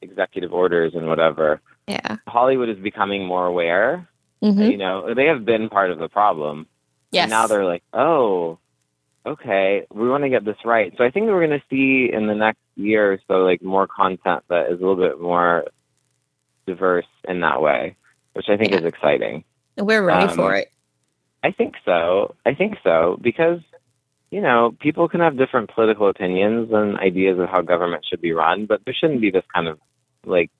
executive 0.02 0.52
orders 0.52 0.94
and 0.94 1.08
whatever. 1.08 1.60
Yeah. 1.88 2.16
Hollywood 2.28 2.68
is 2.68 2.78
becoming 2.78 3.24
more 3.26 3.46
aware. 3.46 4.06
Mhm. 4.46 4.70
You 4.70 4.76
know, 4.76 5.14
they 5.14 5.26
have 5.26 5.44
been 5.44 5.68
part 5.68 5.90
of 5.90 5.98
the 5.98 6.08
problem. 6.08 6.66
Yes. 7.10 7.24
And 7.24 7.30
now 7.30 7.46
they're 7.46 7.64
like, 7.64 7.82
oh, 7.92 8.58
okay, 9.24 9.86
we 9.92 10.08
want 10.08 10.22
to 10.24 10.28
get 10.30 10.44
this 10.44 10.56
right. 10.64 10.92
So 10.96 11.04
I 11.04 11.10
think 11.10 11.26
we're 11.26 11.44
going 11.46 11.58
to 11.58 11.66
see 11.68 12.12
in 12.12 12.26
the 12.26 12.34
next 12.34 12.60
year 12.76 13.12
or 13.14 13.18
so, 13.26 13.34
like 13.44 13.62
more 13.62 13.86
content 13.86 14.44
that 14.48 14.66
is 14.70 14.78
a 14.80 14.86
little 14.86 14.96
bit 14.96 15.20
more 15.20 15.64
diverse 16.66 17.06
in 17.28 17.40
that 17.40 17.60
way, 17.60 17.96
which 18.34 18.48
I 18.48 18.56
think 18.56 18.72
Yeah. 18.72 18.78
is 18.78 18.84
exciting. 18.84 19.44
And 19.76 19.86
we're 19.86 20.04
ready 20.04 20.26
um, 20.26 20.36
for 20.36 20.54
it. 20.54 20.68
I 21.42 21.50
think 21.52 21.74
so. 21.84 22.34
I 22.44 22.54
think 22.54 22.78
so 22.82 23.18
because, 23.20 23.60
you 24.30 24.40
know, 24.40 24.76
people 24.80 25.08
can 25.08 25.20
have 25.20 25.36
different 25.36 25.70
political 25.70 26.08
opinions 26.08 26.72
and 26.72 26.96
ideas 26.98 27.38
of 27.38 27.48
how 27.48 27.62
government 27.62 28.04
should 28.08 28.20
be 28.20 28.32
run, 28.32 28.66
but 28.66 28.84
there 28.84 28.94
shouldn't 28.94 29.20
be 29.20 29.30
this 29.30 29.44
kind 29.54 29.68
of 29.68 29.78
like 30.24 30.50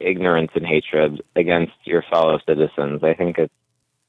ignorance 0.00 0.50
and 0.54 0.66
hatred 0.66 1.22
against 1.36 1.72
your 1.84 2.02
fellow 2.10 2.38
citizens. 2.46 3.02
I 3.02 3.14
think 3.14 3.38
it's 3.38 3.52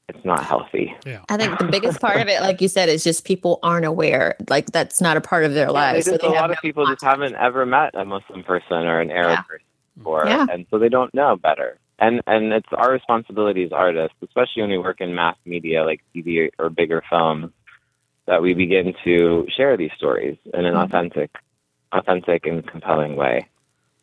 it's 0.08 0.24
not 0.24 0.44
healthy. 0.44 0.94
yeah. 1.06 1.20
I 1.30 1.36
think 1.36 1.58
the 1.58 1.64
biggest 1.68 2.00
part 2.00 2.20
of 2.20 2.28
it, 2.28 2.40
like 2.42 2.60
you 2.60 2.68
said, 2.68 2.88
is 2.88 3.02
just 3.04 3.24
people 3.24 3.60
aren't 3.62 3.86
aware. 3.86 4.34
Like 4.50 4.66
that's 4.66 5.00
not 5.00 5.16
a 5.16 5.20
part 5.20 5.44
of 5.44 5.54
their 5.54 5.66
Yeah, 5.66 5.70
lives. 5.70 6.04
so 6.06 6.12
just, 6.12 6.24
a 6.24 6.26
they 6.28 6.32
have 6.34 6.42
lot 6.42 6.50
of 6.50 6.56
no 6.56 6.60
people 6.60 6.86
just 6.86 7.02
haven't 7.02 7.34
ever 7.36 7.64
met 7.64 7.94
a 7.94 8.04
Muslim 8.04 8.42
person 8.42 8.78
or 8.84 9.00
an 9.00 9.10
Arab 9.10 9.30
Yeah. 9.38 9.42
person 9.42 9.64
before, 9.96 10.24
Yeah. 10.26 10.46
and 10.50 10.66
so 10.70 10.78
they 10.78 10.88
don't 10.88 11.14
know 11.14 11.36
better. 11.36 11.78
And 11.98 12.20
and 12.26 12.52
it's 12.52 12.68
our 12.72 12.90
responsibility 12.92 13.62
as 13.64 13.72
artists, 13.72 14.16
especially 14.22 14.62
when 14.62 14.70
we 14.70 14.78
work 14.78 15.00
in 15.00 15.14
mass 15.14 15.36
media 15.46 15.84
like 15.84 16.02
TV 16.14 16.50
or 16.58 16.68
bigger 16.68 17.02
films, 17.08 17.52
that 18.26 18.42
we 18.42 18.54
begin 18.54 18.94
to 19.04 19.46
share 19.56 19.76
these 19.76 19.92
stories 19.96 20.36
in 20.52 20.64
an 20.66 20.74
Mhm. 20.74 20.82
authentic, 20.84 21.30
authentic 21.92 22.44
and 22.46 22.66
compelling 22.66 23.14
way. 23.16 23.46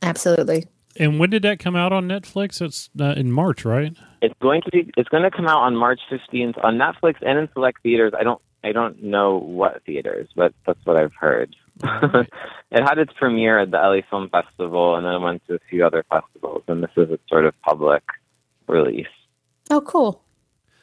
Absolutely. 0.02 0.66
And 1.00 1.18
when 1.18 1.30
did 1.30 1.44
that 1.44 1.60
come 1.60 1.78
out 1.78 1.94
on 1.94 2.10
Netflix? 2.10 2.62
It's 2.62 2.90
uh, 3.00 3.14
in 3.16 3.32
March, 3.32 3.64
right? 3.64 3.96
It's 4.22 4.36
going 4.42 4.62
to 4.64 4.70
be. 4.70 4.92
It's 4.98 5.08
going 5.08 5.24
to 5.24 5.32
come 5.32 5.48
out 5.48 5.60
on 5.60 5.76
March 5.76 6.02
fifteenth 6.10 6.58
on 6.62 6.78
Netflix 6.78 7.16
and 7.22 7.40
in 7.40 7.50
select 7.54 7.82
theaters. 7.82 8.12
I 8.20 8.24
don't. 8.24 8.42
I 8.62 8.74
don't 8.74 9.02
know 9.02 9.38
what 9.38 9.82
theaters, 9.86 10.28
but 10.36 10.54
that's 10.68 10.86
what 10.86 10.98
I've 10.98 11.14
heard. 11.18 11.56
it 11.82 12.30
had 12.72 12.98
its 12.98 13.14
premiere 13.14 13.60
at 13.60 13.72
the 13.72 13.78
LA 13.78 14.02
Film 14.10 14.30
Festival, 14.30 14.98
and 14.98 15.06
then 15.06 15.14
it 15.14 15.20
went 15.20 15.48
to 15.48 15.56
a 15.56 15.60
few 15.70 15.86
other 15.86 16.04
festivals. 16.10 16.64
And 16.68 16.84
this 16.84 16.92
is 16.98 17.10
a 17.10 17.20
sort 17.30 17.46
of 17.46 17.54
public 17.62 18.04
release. 18.68 19.08
Oh, 19.70 19.80
cool. 19.80 20.22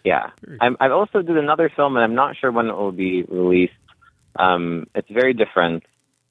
Yeah, 0.05 0.31
I'm, 0.61 0.76
I 0.81 0.88
also 0.88 1.20
did 1.20 1.37
another 1.37 1.70
film, 1.74 1.96
and 1.96 2.05
I'm 2.05 2.14
not 2.14 2.37
sure 2.37 2.50
when 2.50 2.68
it 2.68 2.76
will 2.76 2.92
be 2.92 3.24
released. 3.24 3.74
Um, 4.37 4.87
it's 4.94 5.11
very 5.11 5.35
different. 5.35 5.83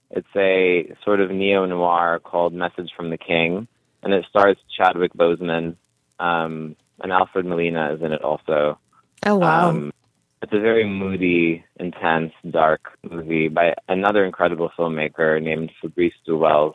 It's 0.10 0.28
a 0.36 0.96
sort 1.04 1.20
of 1.20 1.30
neo 1.30 1.66
noir 1.66 2.20
called 2.20 2.54
Message 2.54 2.92
from 2.96 3.10
the 3.10 3.18
King, 3.18 3.68
and 4.06 4.14
it 4.14 4.26
stars 4.30 4.56
Chadwick 4.78 5.14
Boseman, 5.14 5.76
um, 6.20 6.78
and 7.02 7.12
Alfred 7.12 7.46
Molina 7.46 7.94
is 7.94 8.02
in 8.02 8.14
it 8.14 8.22
also. 8.22 8.80
Oh 9.26 9.36
wow. 9.36 9.70
Um, 9.70 9.92
it's 10.42 10.54
a 10.54 10.60
very 10.60 10.88
moody, 10.88 11.66
intense, 11.80 12.32
dark 12.50 12.98
movie 13.04 13.48
by 13.48 13.74
another 13.90 14.24
incredible 14.24 14.70
filmmaker 14.78 15.42
named 15.42 15.72
Fabrice 15.82 16.14
Du 16.24 16.38
Welz, 16.38 16.74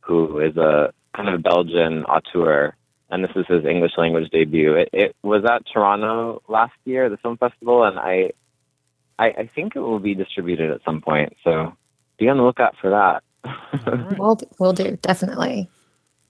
who 0.00 0.40
is 0.40 0.56
a 0.58 0.92
kind 1.16 1.30
of 1.30 1.42
Belgian 1.42 2.04
auteur, 2.04 2.76
and 3.10 3.24
this 3.24 3.30
is 3.34 3.46
his 3.48 3.64
English 3.64 3.92
language 3.96 4.30
debut. 4.30 4.74
It, 4.74 4.90
it 4.92 5.16
was 5.22 5.42
at 5.44 5.64
Toronto 5.72 6.42
last 6.48 6.74
year, 6.84 7.08
the 7.08 7.16
film 7.16 7.38
festival, 7.38 7.84
and 7.84 7.98
I, 7.98 8.32
I, 9.18 9.26
I 9.28 9.50
think 9.54 9.74
it 9.74 9.80
will 9.80 9.98
be 9.98 10.14
distributed 10.14 10.70
at 10.70 10.84
some 10.84 11.00
point. 11.00 11.34
So 11.44 11.72
be 12.18 12.28
on 12.28 12.36
the 12.36 12.42
lookout 12.42 12.76
for 12.80 12.90
that. 12.90 13.22
We'll, 14.18 14.38
we'll 14.58 14.74
do, 14.74 14.98
definitely. 15.00 15.68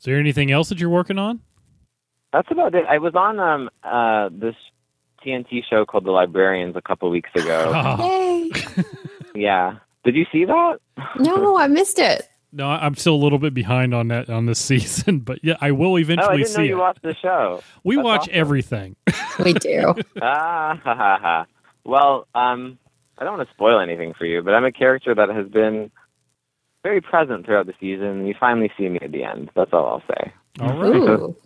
Is 0.02 0.06
there 0.06 0.18
anything 0.18 0.50
else 0.50 0.68
that 0.70 0.80
you're 0.80 0.90
working 0.90 1.16
on? 1.16 1.38
That's 2.32 2.50
about 2.50 2.74
it. 2.74 2.84
I 2.90 2.98
was 2.98 3.14
on 3.14 3.38
um 3.38 3.70
uh 3.84 4.30
this 4.32 4.56
TNT 5.24 5.62
show 5.70 5.84
called 5.84 6.04
The 6.04 6.10
Librarians 6.10 6.74
a 6.74 6.82
couple 6.82 7.08
weeks 7.08 7.30
ago. 7.36 7.70
Oh. 7.72 8.04
Yay. 8.04 8.50
yeah. 9.36 9.76
Did 10.02 10.16
you 10.16 10.26
see 10.32 10.44
that? 10.44 10.78
No, 11.20 11.56
I 11.56 11.68
missed 11.68 12.00
it. 12.00 12.28
No, 12.50 12.68
I- 12.68 12.84
I'm 12.84 12.96
still 12.96 13.14
a 13.14 13.22
little 13.22 13.38
bit 13.38 13.54
behind 13.54 13.94
on 13.94 14.08
that 14.08 14.28
on 14.28 14.46
this 14.46 14.58
season, 14.64 15.20
but 15.20 15.38
yeah, 15.44 15.54
I 15.60 15.70
will 15.70 15.96
eventually 16.00 16.26
Oh, 16.28 16.32
I 16.32 16.36
didn't 16.38 16.56
know 16.56 16.62
you 16.64 16.74
it. 16.78 16.80
watched 16.80 17.02
the 17.02 17.14
show. 17.22 17.62
we 17.84 17.94
That's 17.94 18.04
watch 18.04 18.20
awesome. 18.22 18.32
everything. 18.34 18.96
We 19.44 19.52
do. 19.52 19.94
ah, 20.20 20.80
ha, 20.82 20.94
ha, 20.96 21.18
ha. 21.22 21.46
Well, 21.84 22.26
um, 22.34 22.76
I 23.18 23.22
don't 23.24 23.36
want 23.36 23.48
to 23.48 23.54
spoil 23.54 23.78
anything 23.78 24.14
for 24.18 24.26
you, 24.26 24.42
but 24.42 24.52
I'm 24.52 24.64
a 24.64 24.72
character 24.72 25.14
that 25.14 25.28
has 25.28 25.46
been 25.48 25.92
very 26.83 27.01
present 27.01 27.47
throughout 27.47 27.66
the 27.66 27.75
season. 27.81 28.27
You 28.27 28.35
finally 28.38 28.71
see 28.77 28.88
me 28.88 28.99
at 29.03 29.12
the 29.12 29.25
end. 29.25 29.51
That's 29.55 29.73
all 29.73 29.87
I'll 29.87 30.14
say. 30.14 30.33
All 30.61 30.79
right, 30.79 30.95
Ooh. 30.95 31.37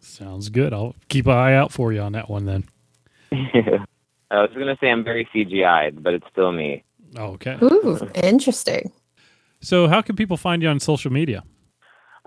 sounds 0.00 0.48
good. 0.48 0.72
I'll 0.72 0.94
keep 1.08 1.26
an 1.26 1.32
eye 1.32 1.54
out 1.54 1.72
for 1.72 1.92
you 1.92 2.00
on 2.00 2.12
that 2.12 2.30
one 2.30 2.46
then. 2.46 2.64
I 3.32 4.40
was 4.40 4.50
going 4.54 4.66
to 4.66 4.76
say 4.80 4.90
I'm 4.90 5.04
very 5.04 5.28
CGI'd, 5.34 6.02
but 6.02 6.14
it's 6.14 6.26
still 6.30 6.52
me. 6.52 6.84
Okay. 7.16 7.58
Ooh, 7.62 7.98
interesting. 8.14 8.90
So, 9.60 9.88
how 9.88 10.02
can 10.02 10.16
people 10.16 10.36
find 10.36 10.62
you 10.62 10.68
on 10.68 10.80
social 10.80 11.12
media? 11.12 11.44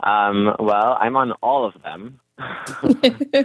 Um, 0.01 0.55
well, 0.59 0.97
I'm 0.99 1.15
on 1.15 1.33
all 1.43 1.65
of 1.65 1.73
them. 1.83 2.19
uh, 2.39 3.43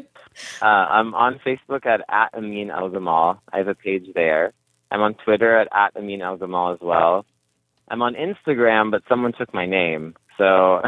I'm 0.63 1.15
on 1.15 1.41
Facebook 1.45 1.87
at, 1.87 2.03
at 2.09 2.35
Amin 2.35 2.71
El 2.71 2.91
Gamal. 2.91 3.39
I 3.53 3.59
have 3.59 3.69
a 3.69 3.75
page 3.75 4.07
there. 4.15 4.53
I'm 4.91 5.01
on 5.01 5.15
Twitter 5.15 5.57
at, 5.59 5.69
at 5.75 5.97
Amin 5.97 6.23
El 6.23 6.39
Gamal 6.39 6.75
as 6.75 6.81
well. 6.81 7.25
I'm 7.93 8.01
on 8.01 8.15
Instagram, 8.15 8.91
but 8.91 9.03
someone 9.07 9.35
took 9.39 9.53
my 9.53 9.67
name. 9.67 10.15
So 10.39 10.81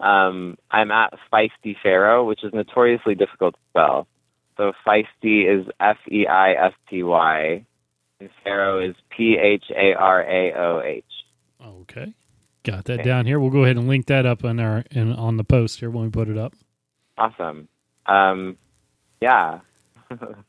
um, 0.00 0.58
I'm 0.68 0.90
at 0.90 1.14
Feisty 1.32 1.76
Pharaoh, 1.80 2.24
which 2.26 2.42
is 2.42 2.52
notoriously 2.52 3.14
difficult 3.14 3.54
to 3.54 3.60
spell. 3.70 4.08
So 4.56 4.72
Feisty 4.84 5.48
is 5.48 5.66
F 5.78 5.96
E 6.10 6.26
I 6.26 6.52
S 6.54 6.72
T 6.90 7.04
Y, 7.04 7.64
and 8.18 8.30
Pharaoh 8.42 8.84
is 8.84 8.96
P 9.16 9.38
H 9.40 9.64
A 9.70 9.94
R 9.94 10.22
A 10.22 10.52
O 10.54 10.82
H. 10.84 11.04
Okay. 11.64 12.14
Got 12.64 12.86
that 12.86 13.04
down 13.04 13.24
here. 13.24 13.38
We'll 13.38 13.50
go 13.50 13.62
ahead 13.62 13.76
and 13.76 13.86
link 13.86 14.06
that 14.06 14.26
up 14.26 14.44
on 14.44 14.58
our 14.58 14.84
in, 14.90 15.12
on 15.12 15.36
the 15.36 15.44
post 15.44 15.78
here 15.78 15.88
when 15.88 16.04
we 16.04 16.10
put 16.10 16.28
it 16.28 16.36
up. 16.36 16.52
Awesome. 17.16 17.68
Um, 18.06 18.58
yeah. 19.22 19.60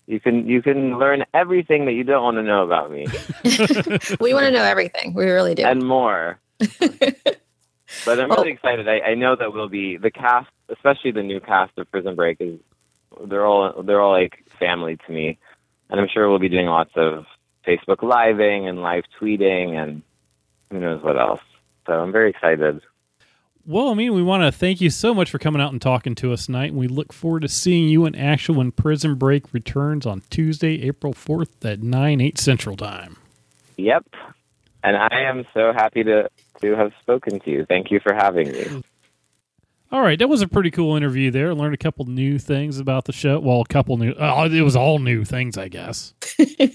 You 0.08 0.20
can 0.20 0.48
you 0.48 0.62
can 0.62 0.98
learn 0.98 1.24
everything 1.34 1.86
that 1.86 1.94
you 1.94 2.04
don't 2.04 2.24
want 2.24 2.38
to 2.38 2.44
know 2.44 2.64
about 2.64 2.92
me 2.92 3.06
we 4.20 4.34
want 4.34 4.46
to 4.46 4.52
know 4.52 4.64
everything. 4.64 5.14
We 5.14 5.26
really 5.26 5.56
do. 5.56 5.64
and 5.64 5.84
more. 5.84 6.40
But 8.06 8.20
I'm 8.20 8.30
really 8.30 8.52
oh. 8.52 8.54
excited. 8.54 8.88
I, 8.88 9.00
I 9.02 9.16
know 9.16 9.36
that 9.36 9.54
we'll 9.54 9.70
be 9.70 9.98
the 9.98 10.12
cast, 10.12 10.50
especially 10.70 11.12
the 11.12 11.24
new 11.24 11.40
cast 11.40 11.78
of 11.78 11.92
Prison 11.92 12.16
Break 12.16 12.38
is 12.40 12.60
they're 13.26 13.46
all 13.46 13.84
they're 13.84 14.02
all 14.02 14.14
like 14.14 14.44
family 14.60 14.98
to 15.06 15.12
me, 15.12 15.38
and 15.90 16.00
I'm 16.00 16.08
sure 16.08 16.30
we'll 16.30 16.40
be 16.40 16.50
doing 16.50 16.68
lots 16.68 16.92
of 16.96 17.26
Facebook 17.68 18.02
living 18.02 18.68
and 18.68 18.82
live 18.82 19.04
tweeting 19.20 19.76
and 19.76 20.02
who 20.70 20.80
knows 20.80 21.04
what 21.04 21.20
else. 21.20 21.42
So 21.86 21.94
I'm 21.94 22.12
very 22.12 22.30
excited. 22.30 22.82
Well, 23.66 23.90
I 23.90 23.94
mean, 23.94 24.14
we 24.14 24.24
want 24.24 24.44
to 24.44 24.52
thank 24.52 24.82
you 24.82 24.90
so 24.90 25.14
much 25.14 25.30
for 25.30 25.38
coming 25.38 25.62
out 25.62 25.72
and 25.72 25.82
talking 25.82 26.16
to 26.16 26.34
us 26.34 26.48
tonight. 26.48 26.72
And 26.72 26.78
we 26.78 26.88
look 26.88 27.14
forward 27.14 27.42
to 27.42 27.48
seeing 27.48 27.90
you 27.90 28.06
in 28.06 28.16
action 28.16 28.56
when 28.56 28.72
Prison 28.72 29.16
Break 29.16 29.54
returns 29.54 30.06
on 30.06 30.24
Tuesday, 30.30 30.82
April 30.84 31.14
4th 31.14 31.64
at 31.64 31.82
9, 31.82 32.22
8 32.22 32.38
Central 32.38 32.76
Time. 32.76 33.18
Yep. 33.78 34.06
And 34.84 34.98
I 34.98 35.22
am 35.30 35.46
so 35.54 35.74
happy 35.74 36.04
to 36.04 36.30
to 36.62 36.76
have 36.76 36.92
spoken 37.02 37.40
to 37.40 37.50
you. 37.50 37.66
Thank 37.66 37.92
you 37.92 38.00
for 38.00 38.14
having 38.14 38.52
me. 38.52 38.84
All 39.92 40.02
right, 40.02 40.18
that 40.18 40.30
was 40.30 40.42
a 40.42 40.48
pretty 40.48 40.72
cool 40.72 40.96
interview 40.96 41.32
there. 41.32 41.54
Learned 41.54 41.74
a 41.74 41.78
couple 41.78 42.06
new 42.06 42.40
things 42.40 42.80
about 42.80 43.04
the 43.06 43.12
show. 43.12 43.40
Well, 43.42 43.60
a 43.60 43.66
couple 43.66 43.98
new. 43.98 44.12
Uh, 44.14 44.48
it 44.50 44.62
was 44.62 44.76
all 44.78 45.00
new 45.00 45.26
things, 45.26 45.58
I 45.58 45.68
guess. 45.68 46.14
it 46.40 46.72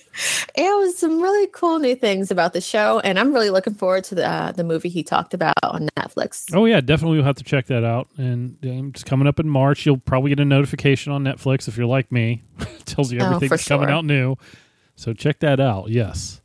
was 0.57 0.99
some 0.99 1.23
really 1.23 1.47
cool 1.49 1.79
new 1.79 1.97
things 1.97 2.31
about 2.31 2.53
the 2.53 2.61
show, 2.61 3.01
and 3.01 3.19
I'm 3.19 3.33
really 3.33 3.49
looking 3.49 3.73
forward 3.75 4.05
to 4.05 4.15
the 4.17 4.29
uh, 4.29 4.53
the 4.53 4.65
movie 4.65 4.91
he 4.91 5.03
talked 5.03 5.33
about 5.33 5.55
on 5.63 5.89
Netflix. 5.97 6.45
Oh 6.55 6.67
yeah, 6.67 6.83
definitely. 6.83 7.17
We'll 7.17 7.25
have 7.27 7.37
to 7.37 7.45
check 7.45 7.67
that 7.69 7.85
out. 7.85 8.09
And 8.19 8.59
um, 8.65 8.93
it's 8.95 9.03
coming 9.03 9.27
up 9.27 9.41
in 9.41 9.49
March. 9.49 9.87
You'll 9.87 9.97
probably 9.97 10.29
get 10.29 10.41
a 10.41 10.45
notification 10.45 11.11
on 11.11 11.25
Netflix 11.25 11.69
if 11.69 11.79
you're 11.79 11.87
like 11.87 12.13
me. 12.13 12.43
it 12.61 12.85
tells 12.85 13.11
you 13.13 13.21
Oh, 13.21 13.27
everything 13.27 13.49
for 13.49 13.57
that's 13.57 13.67
coming 13.67 13.89
sure. 13.89 13.95
out 13.97 14.05
new. 14.05 14.37
So 14.95 15.15
check 15.15 15.41
that 15.41 15.59
out. 15.59 15.89
Yes. 15.89 16.43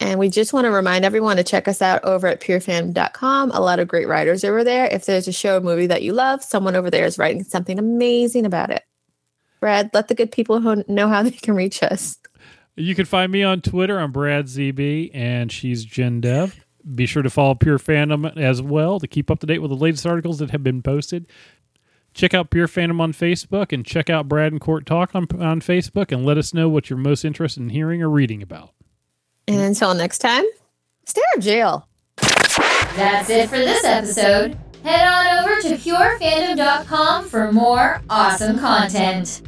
And 0.00 0.18
we 0.18 0.30
just 0.30 0.54
want 0.54 0.64
to 0.64 0.70
remind 0.70 1.04
everyone 1.04 1.36
to 1.36 1.44
check 1.44 1.68
us 1.68 1.82
out 1.82 2.02
over 2.04 2.26
at 2.26 2.40
purefan.com. 2.40 3.50
A 3.50 3.60
lot 3.60 3.78
of 3.78 3.86
great 3.86 4.08
writers 4.08 4.44
over 4.44 4.64
there. 4.64 4.86
If 4.86 5.04
there's 5.04 5.28
a 5.28 5.32
show 5.32 5.58
or 5.58 5.60
movie 5.60 5.86
that 5.88 6.02
you 6.02 6.14
love, 6.14 6.42
someone 6.42 6.74
over 6.74 6.90
there 6.90 7.04
is 7.04 7.18
writing 7.18 7.44
something 7.44 7.78
amazing 7.78 8.46
about 8.46 8.70
it. 8.70 8.82
Brad, 9.60 9.90
let 9.92 10.08
the 10.08 10.14
good 10.14 10.32
people 10.32 10.58
know 10.88 11.08
how 11.08 11.22
they 11.22 11.30
can 11.30 11.54
reach 11.54 11.82
us. 11.82 12.18
You 12.76 12.94
can 12.94 13.04
find 13.04 13.30
me 13.30 13.42
on 13.42 13.60
Twitter. 13.60 13.98
I'm 13.98 14.10
Brad 14.10 14.46
ZB, 14.46 15.10
and 15.12 15.52
she's 15.52 15.84
Jen 15.84 16.22
Dev. 16.22 16.64
Be 16.94 17.04
sure 17.04 17.22
to 17.22 17.28
follow 17.28 17.54
Pure 17.54 17.80
Fandom 17.80 18.34
as 18.38 18.62
well 18.62 19.00
to 19.00 19.06
keep 19.06 19.30
up 19.30 19.40
to 19.40 19.46
date 19.46 19.58
with 19.58 19.70
the 19.70 19.76
latest 19.76 20.06
articles 20.06 20.38
that 20.38 20.50
have 20.50 20.62
been 20.62 20.80
posted. 20.80 21.26
Check 22.14 22.32
out 22.32 22.50
Pure 22.50 22.68
Fandom 22.68 23.00
on 23.00 23.12
Facebook 23.12 23.70
and 23.70 23.84
check 23.84 24.08
out 24.08 24.28
Brad 24.28 24.50
and 24.50 24.62
Court 24.62 24.86
Talk 24.86 25.14
on, 25.14 25.26
on 25.38 25.60
Facebook 25.60 26.10
and 26.10 26.24
let 26.24 26.38
us 26.38 26.54
know 26.54 26.70
what 26.70 26.88
you're 26.88 26.98
most 26.98 27.22
interested 27.22 27.62
in 27.62 27.68
hearing 27.68 28.02
or 28.02 28.08
reading 28.08 28.42
about. 28.42 28.72
And 29.50 29.62
until 29.62 29.94
next 29.94 30.18
time, 30.18 30.44
stay 31.06 31.20
out 31.32 31.38
of 31.38 31.42
jail. 31.42 31.88
That's 32.94 33.28
it 33.30 33.48
for 33.48 33.58
this 33.58 33.84
episode. 33.84 34.56
Head 34.84 35.08
on 35.08 35.44
over 35.44 35.60
to 35.62 35.76
purefandom.com 35.76 37.28
for 37.28 37.50
more 37.50 38.00
awesome 38.08 38.60
content. 38.60 39.42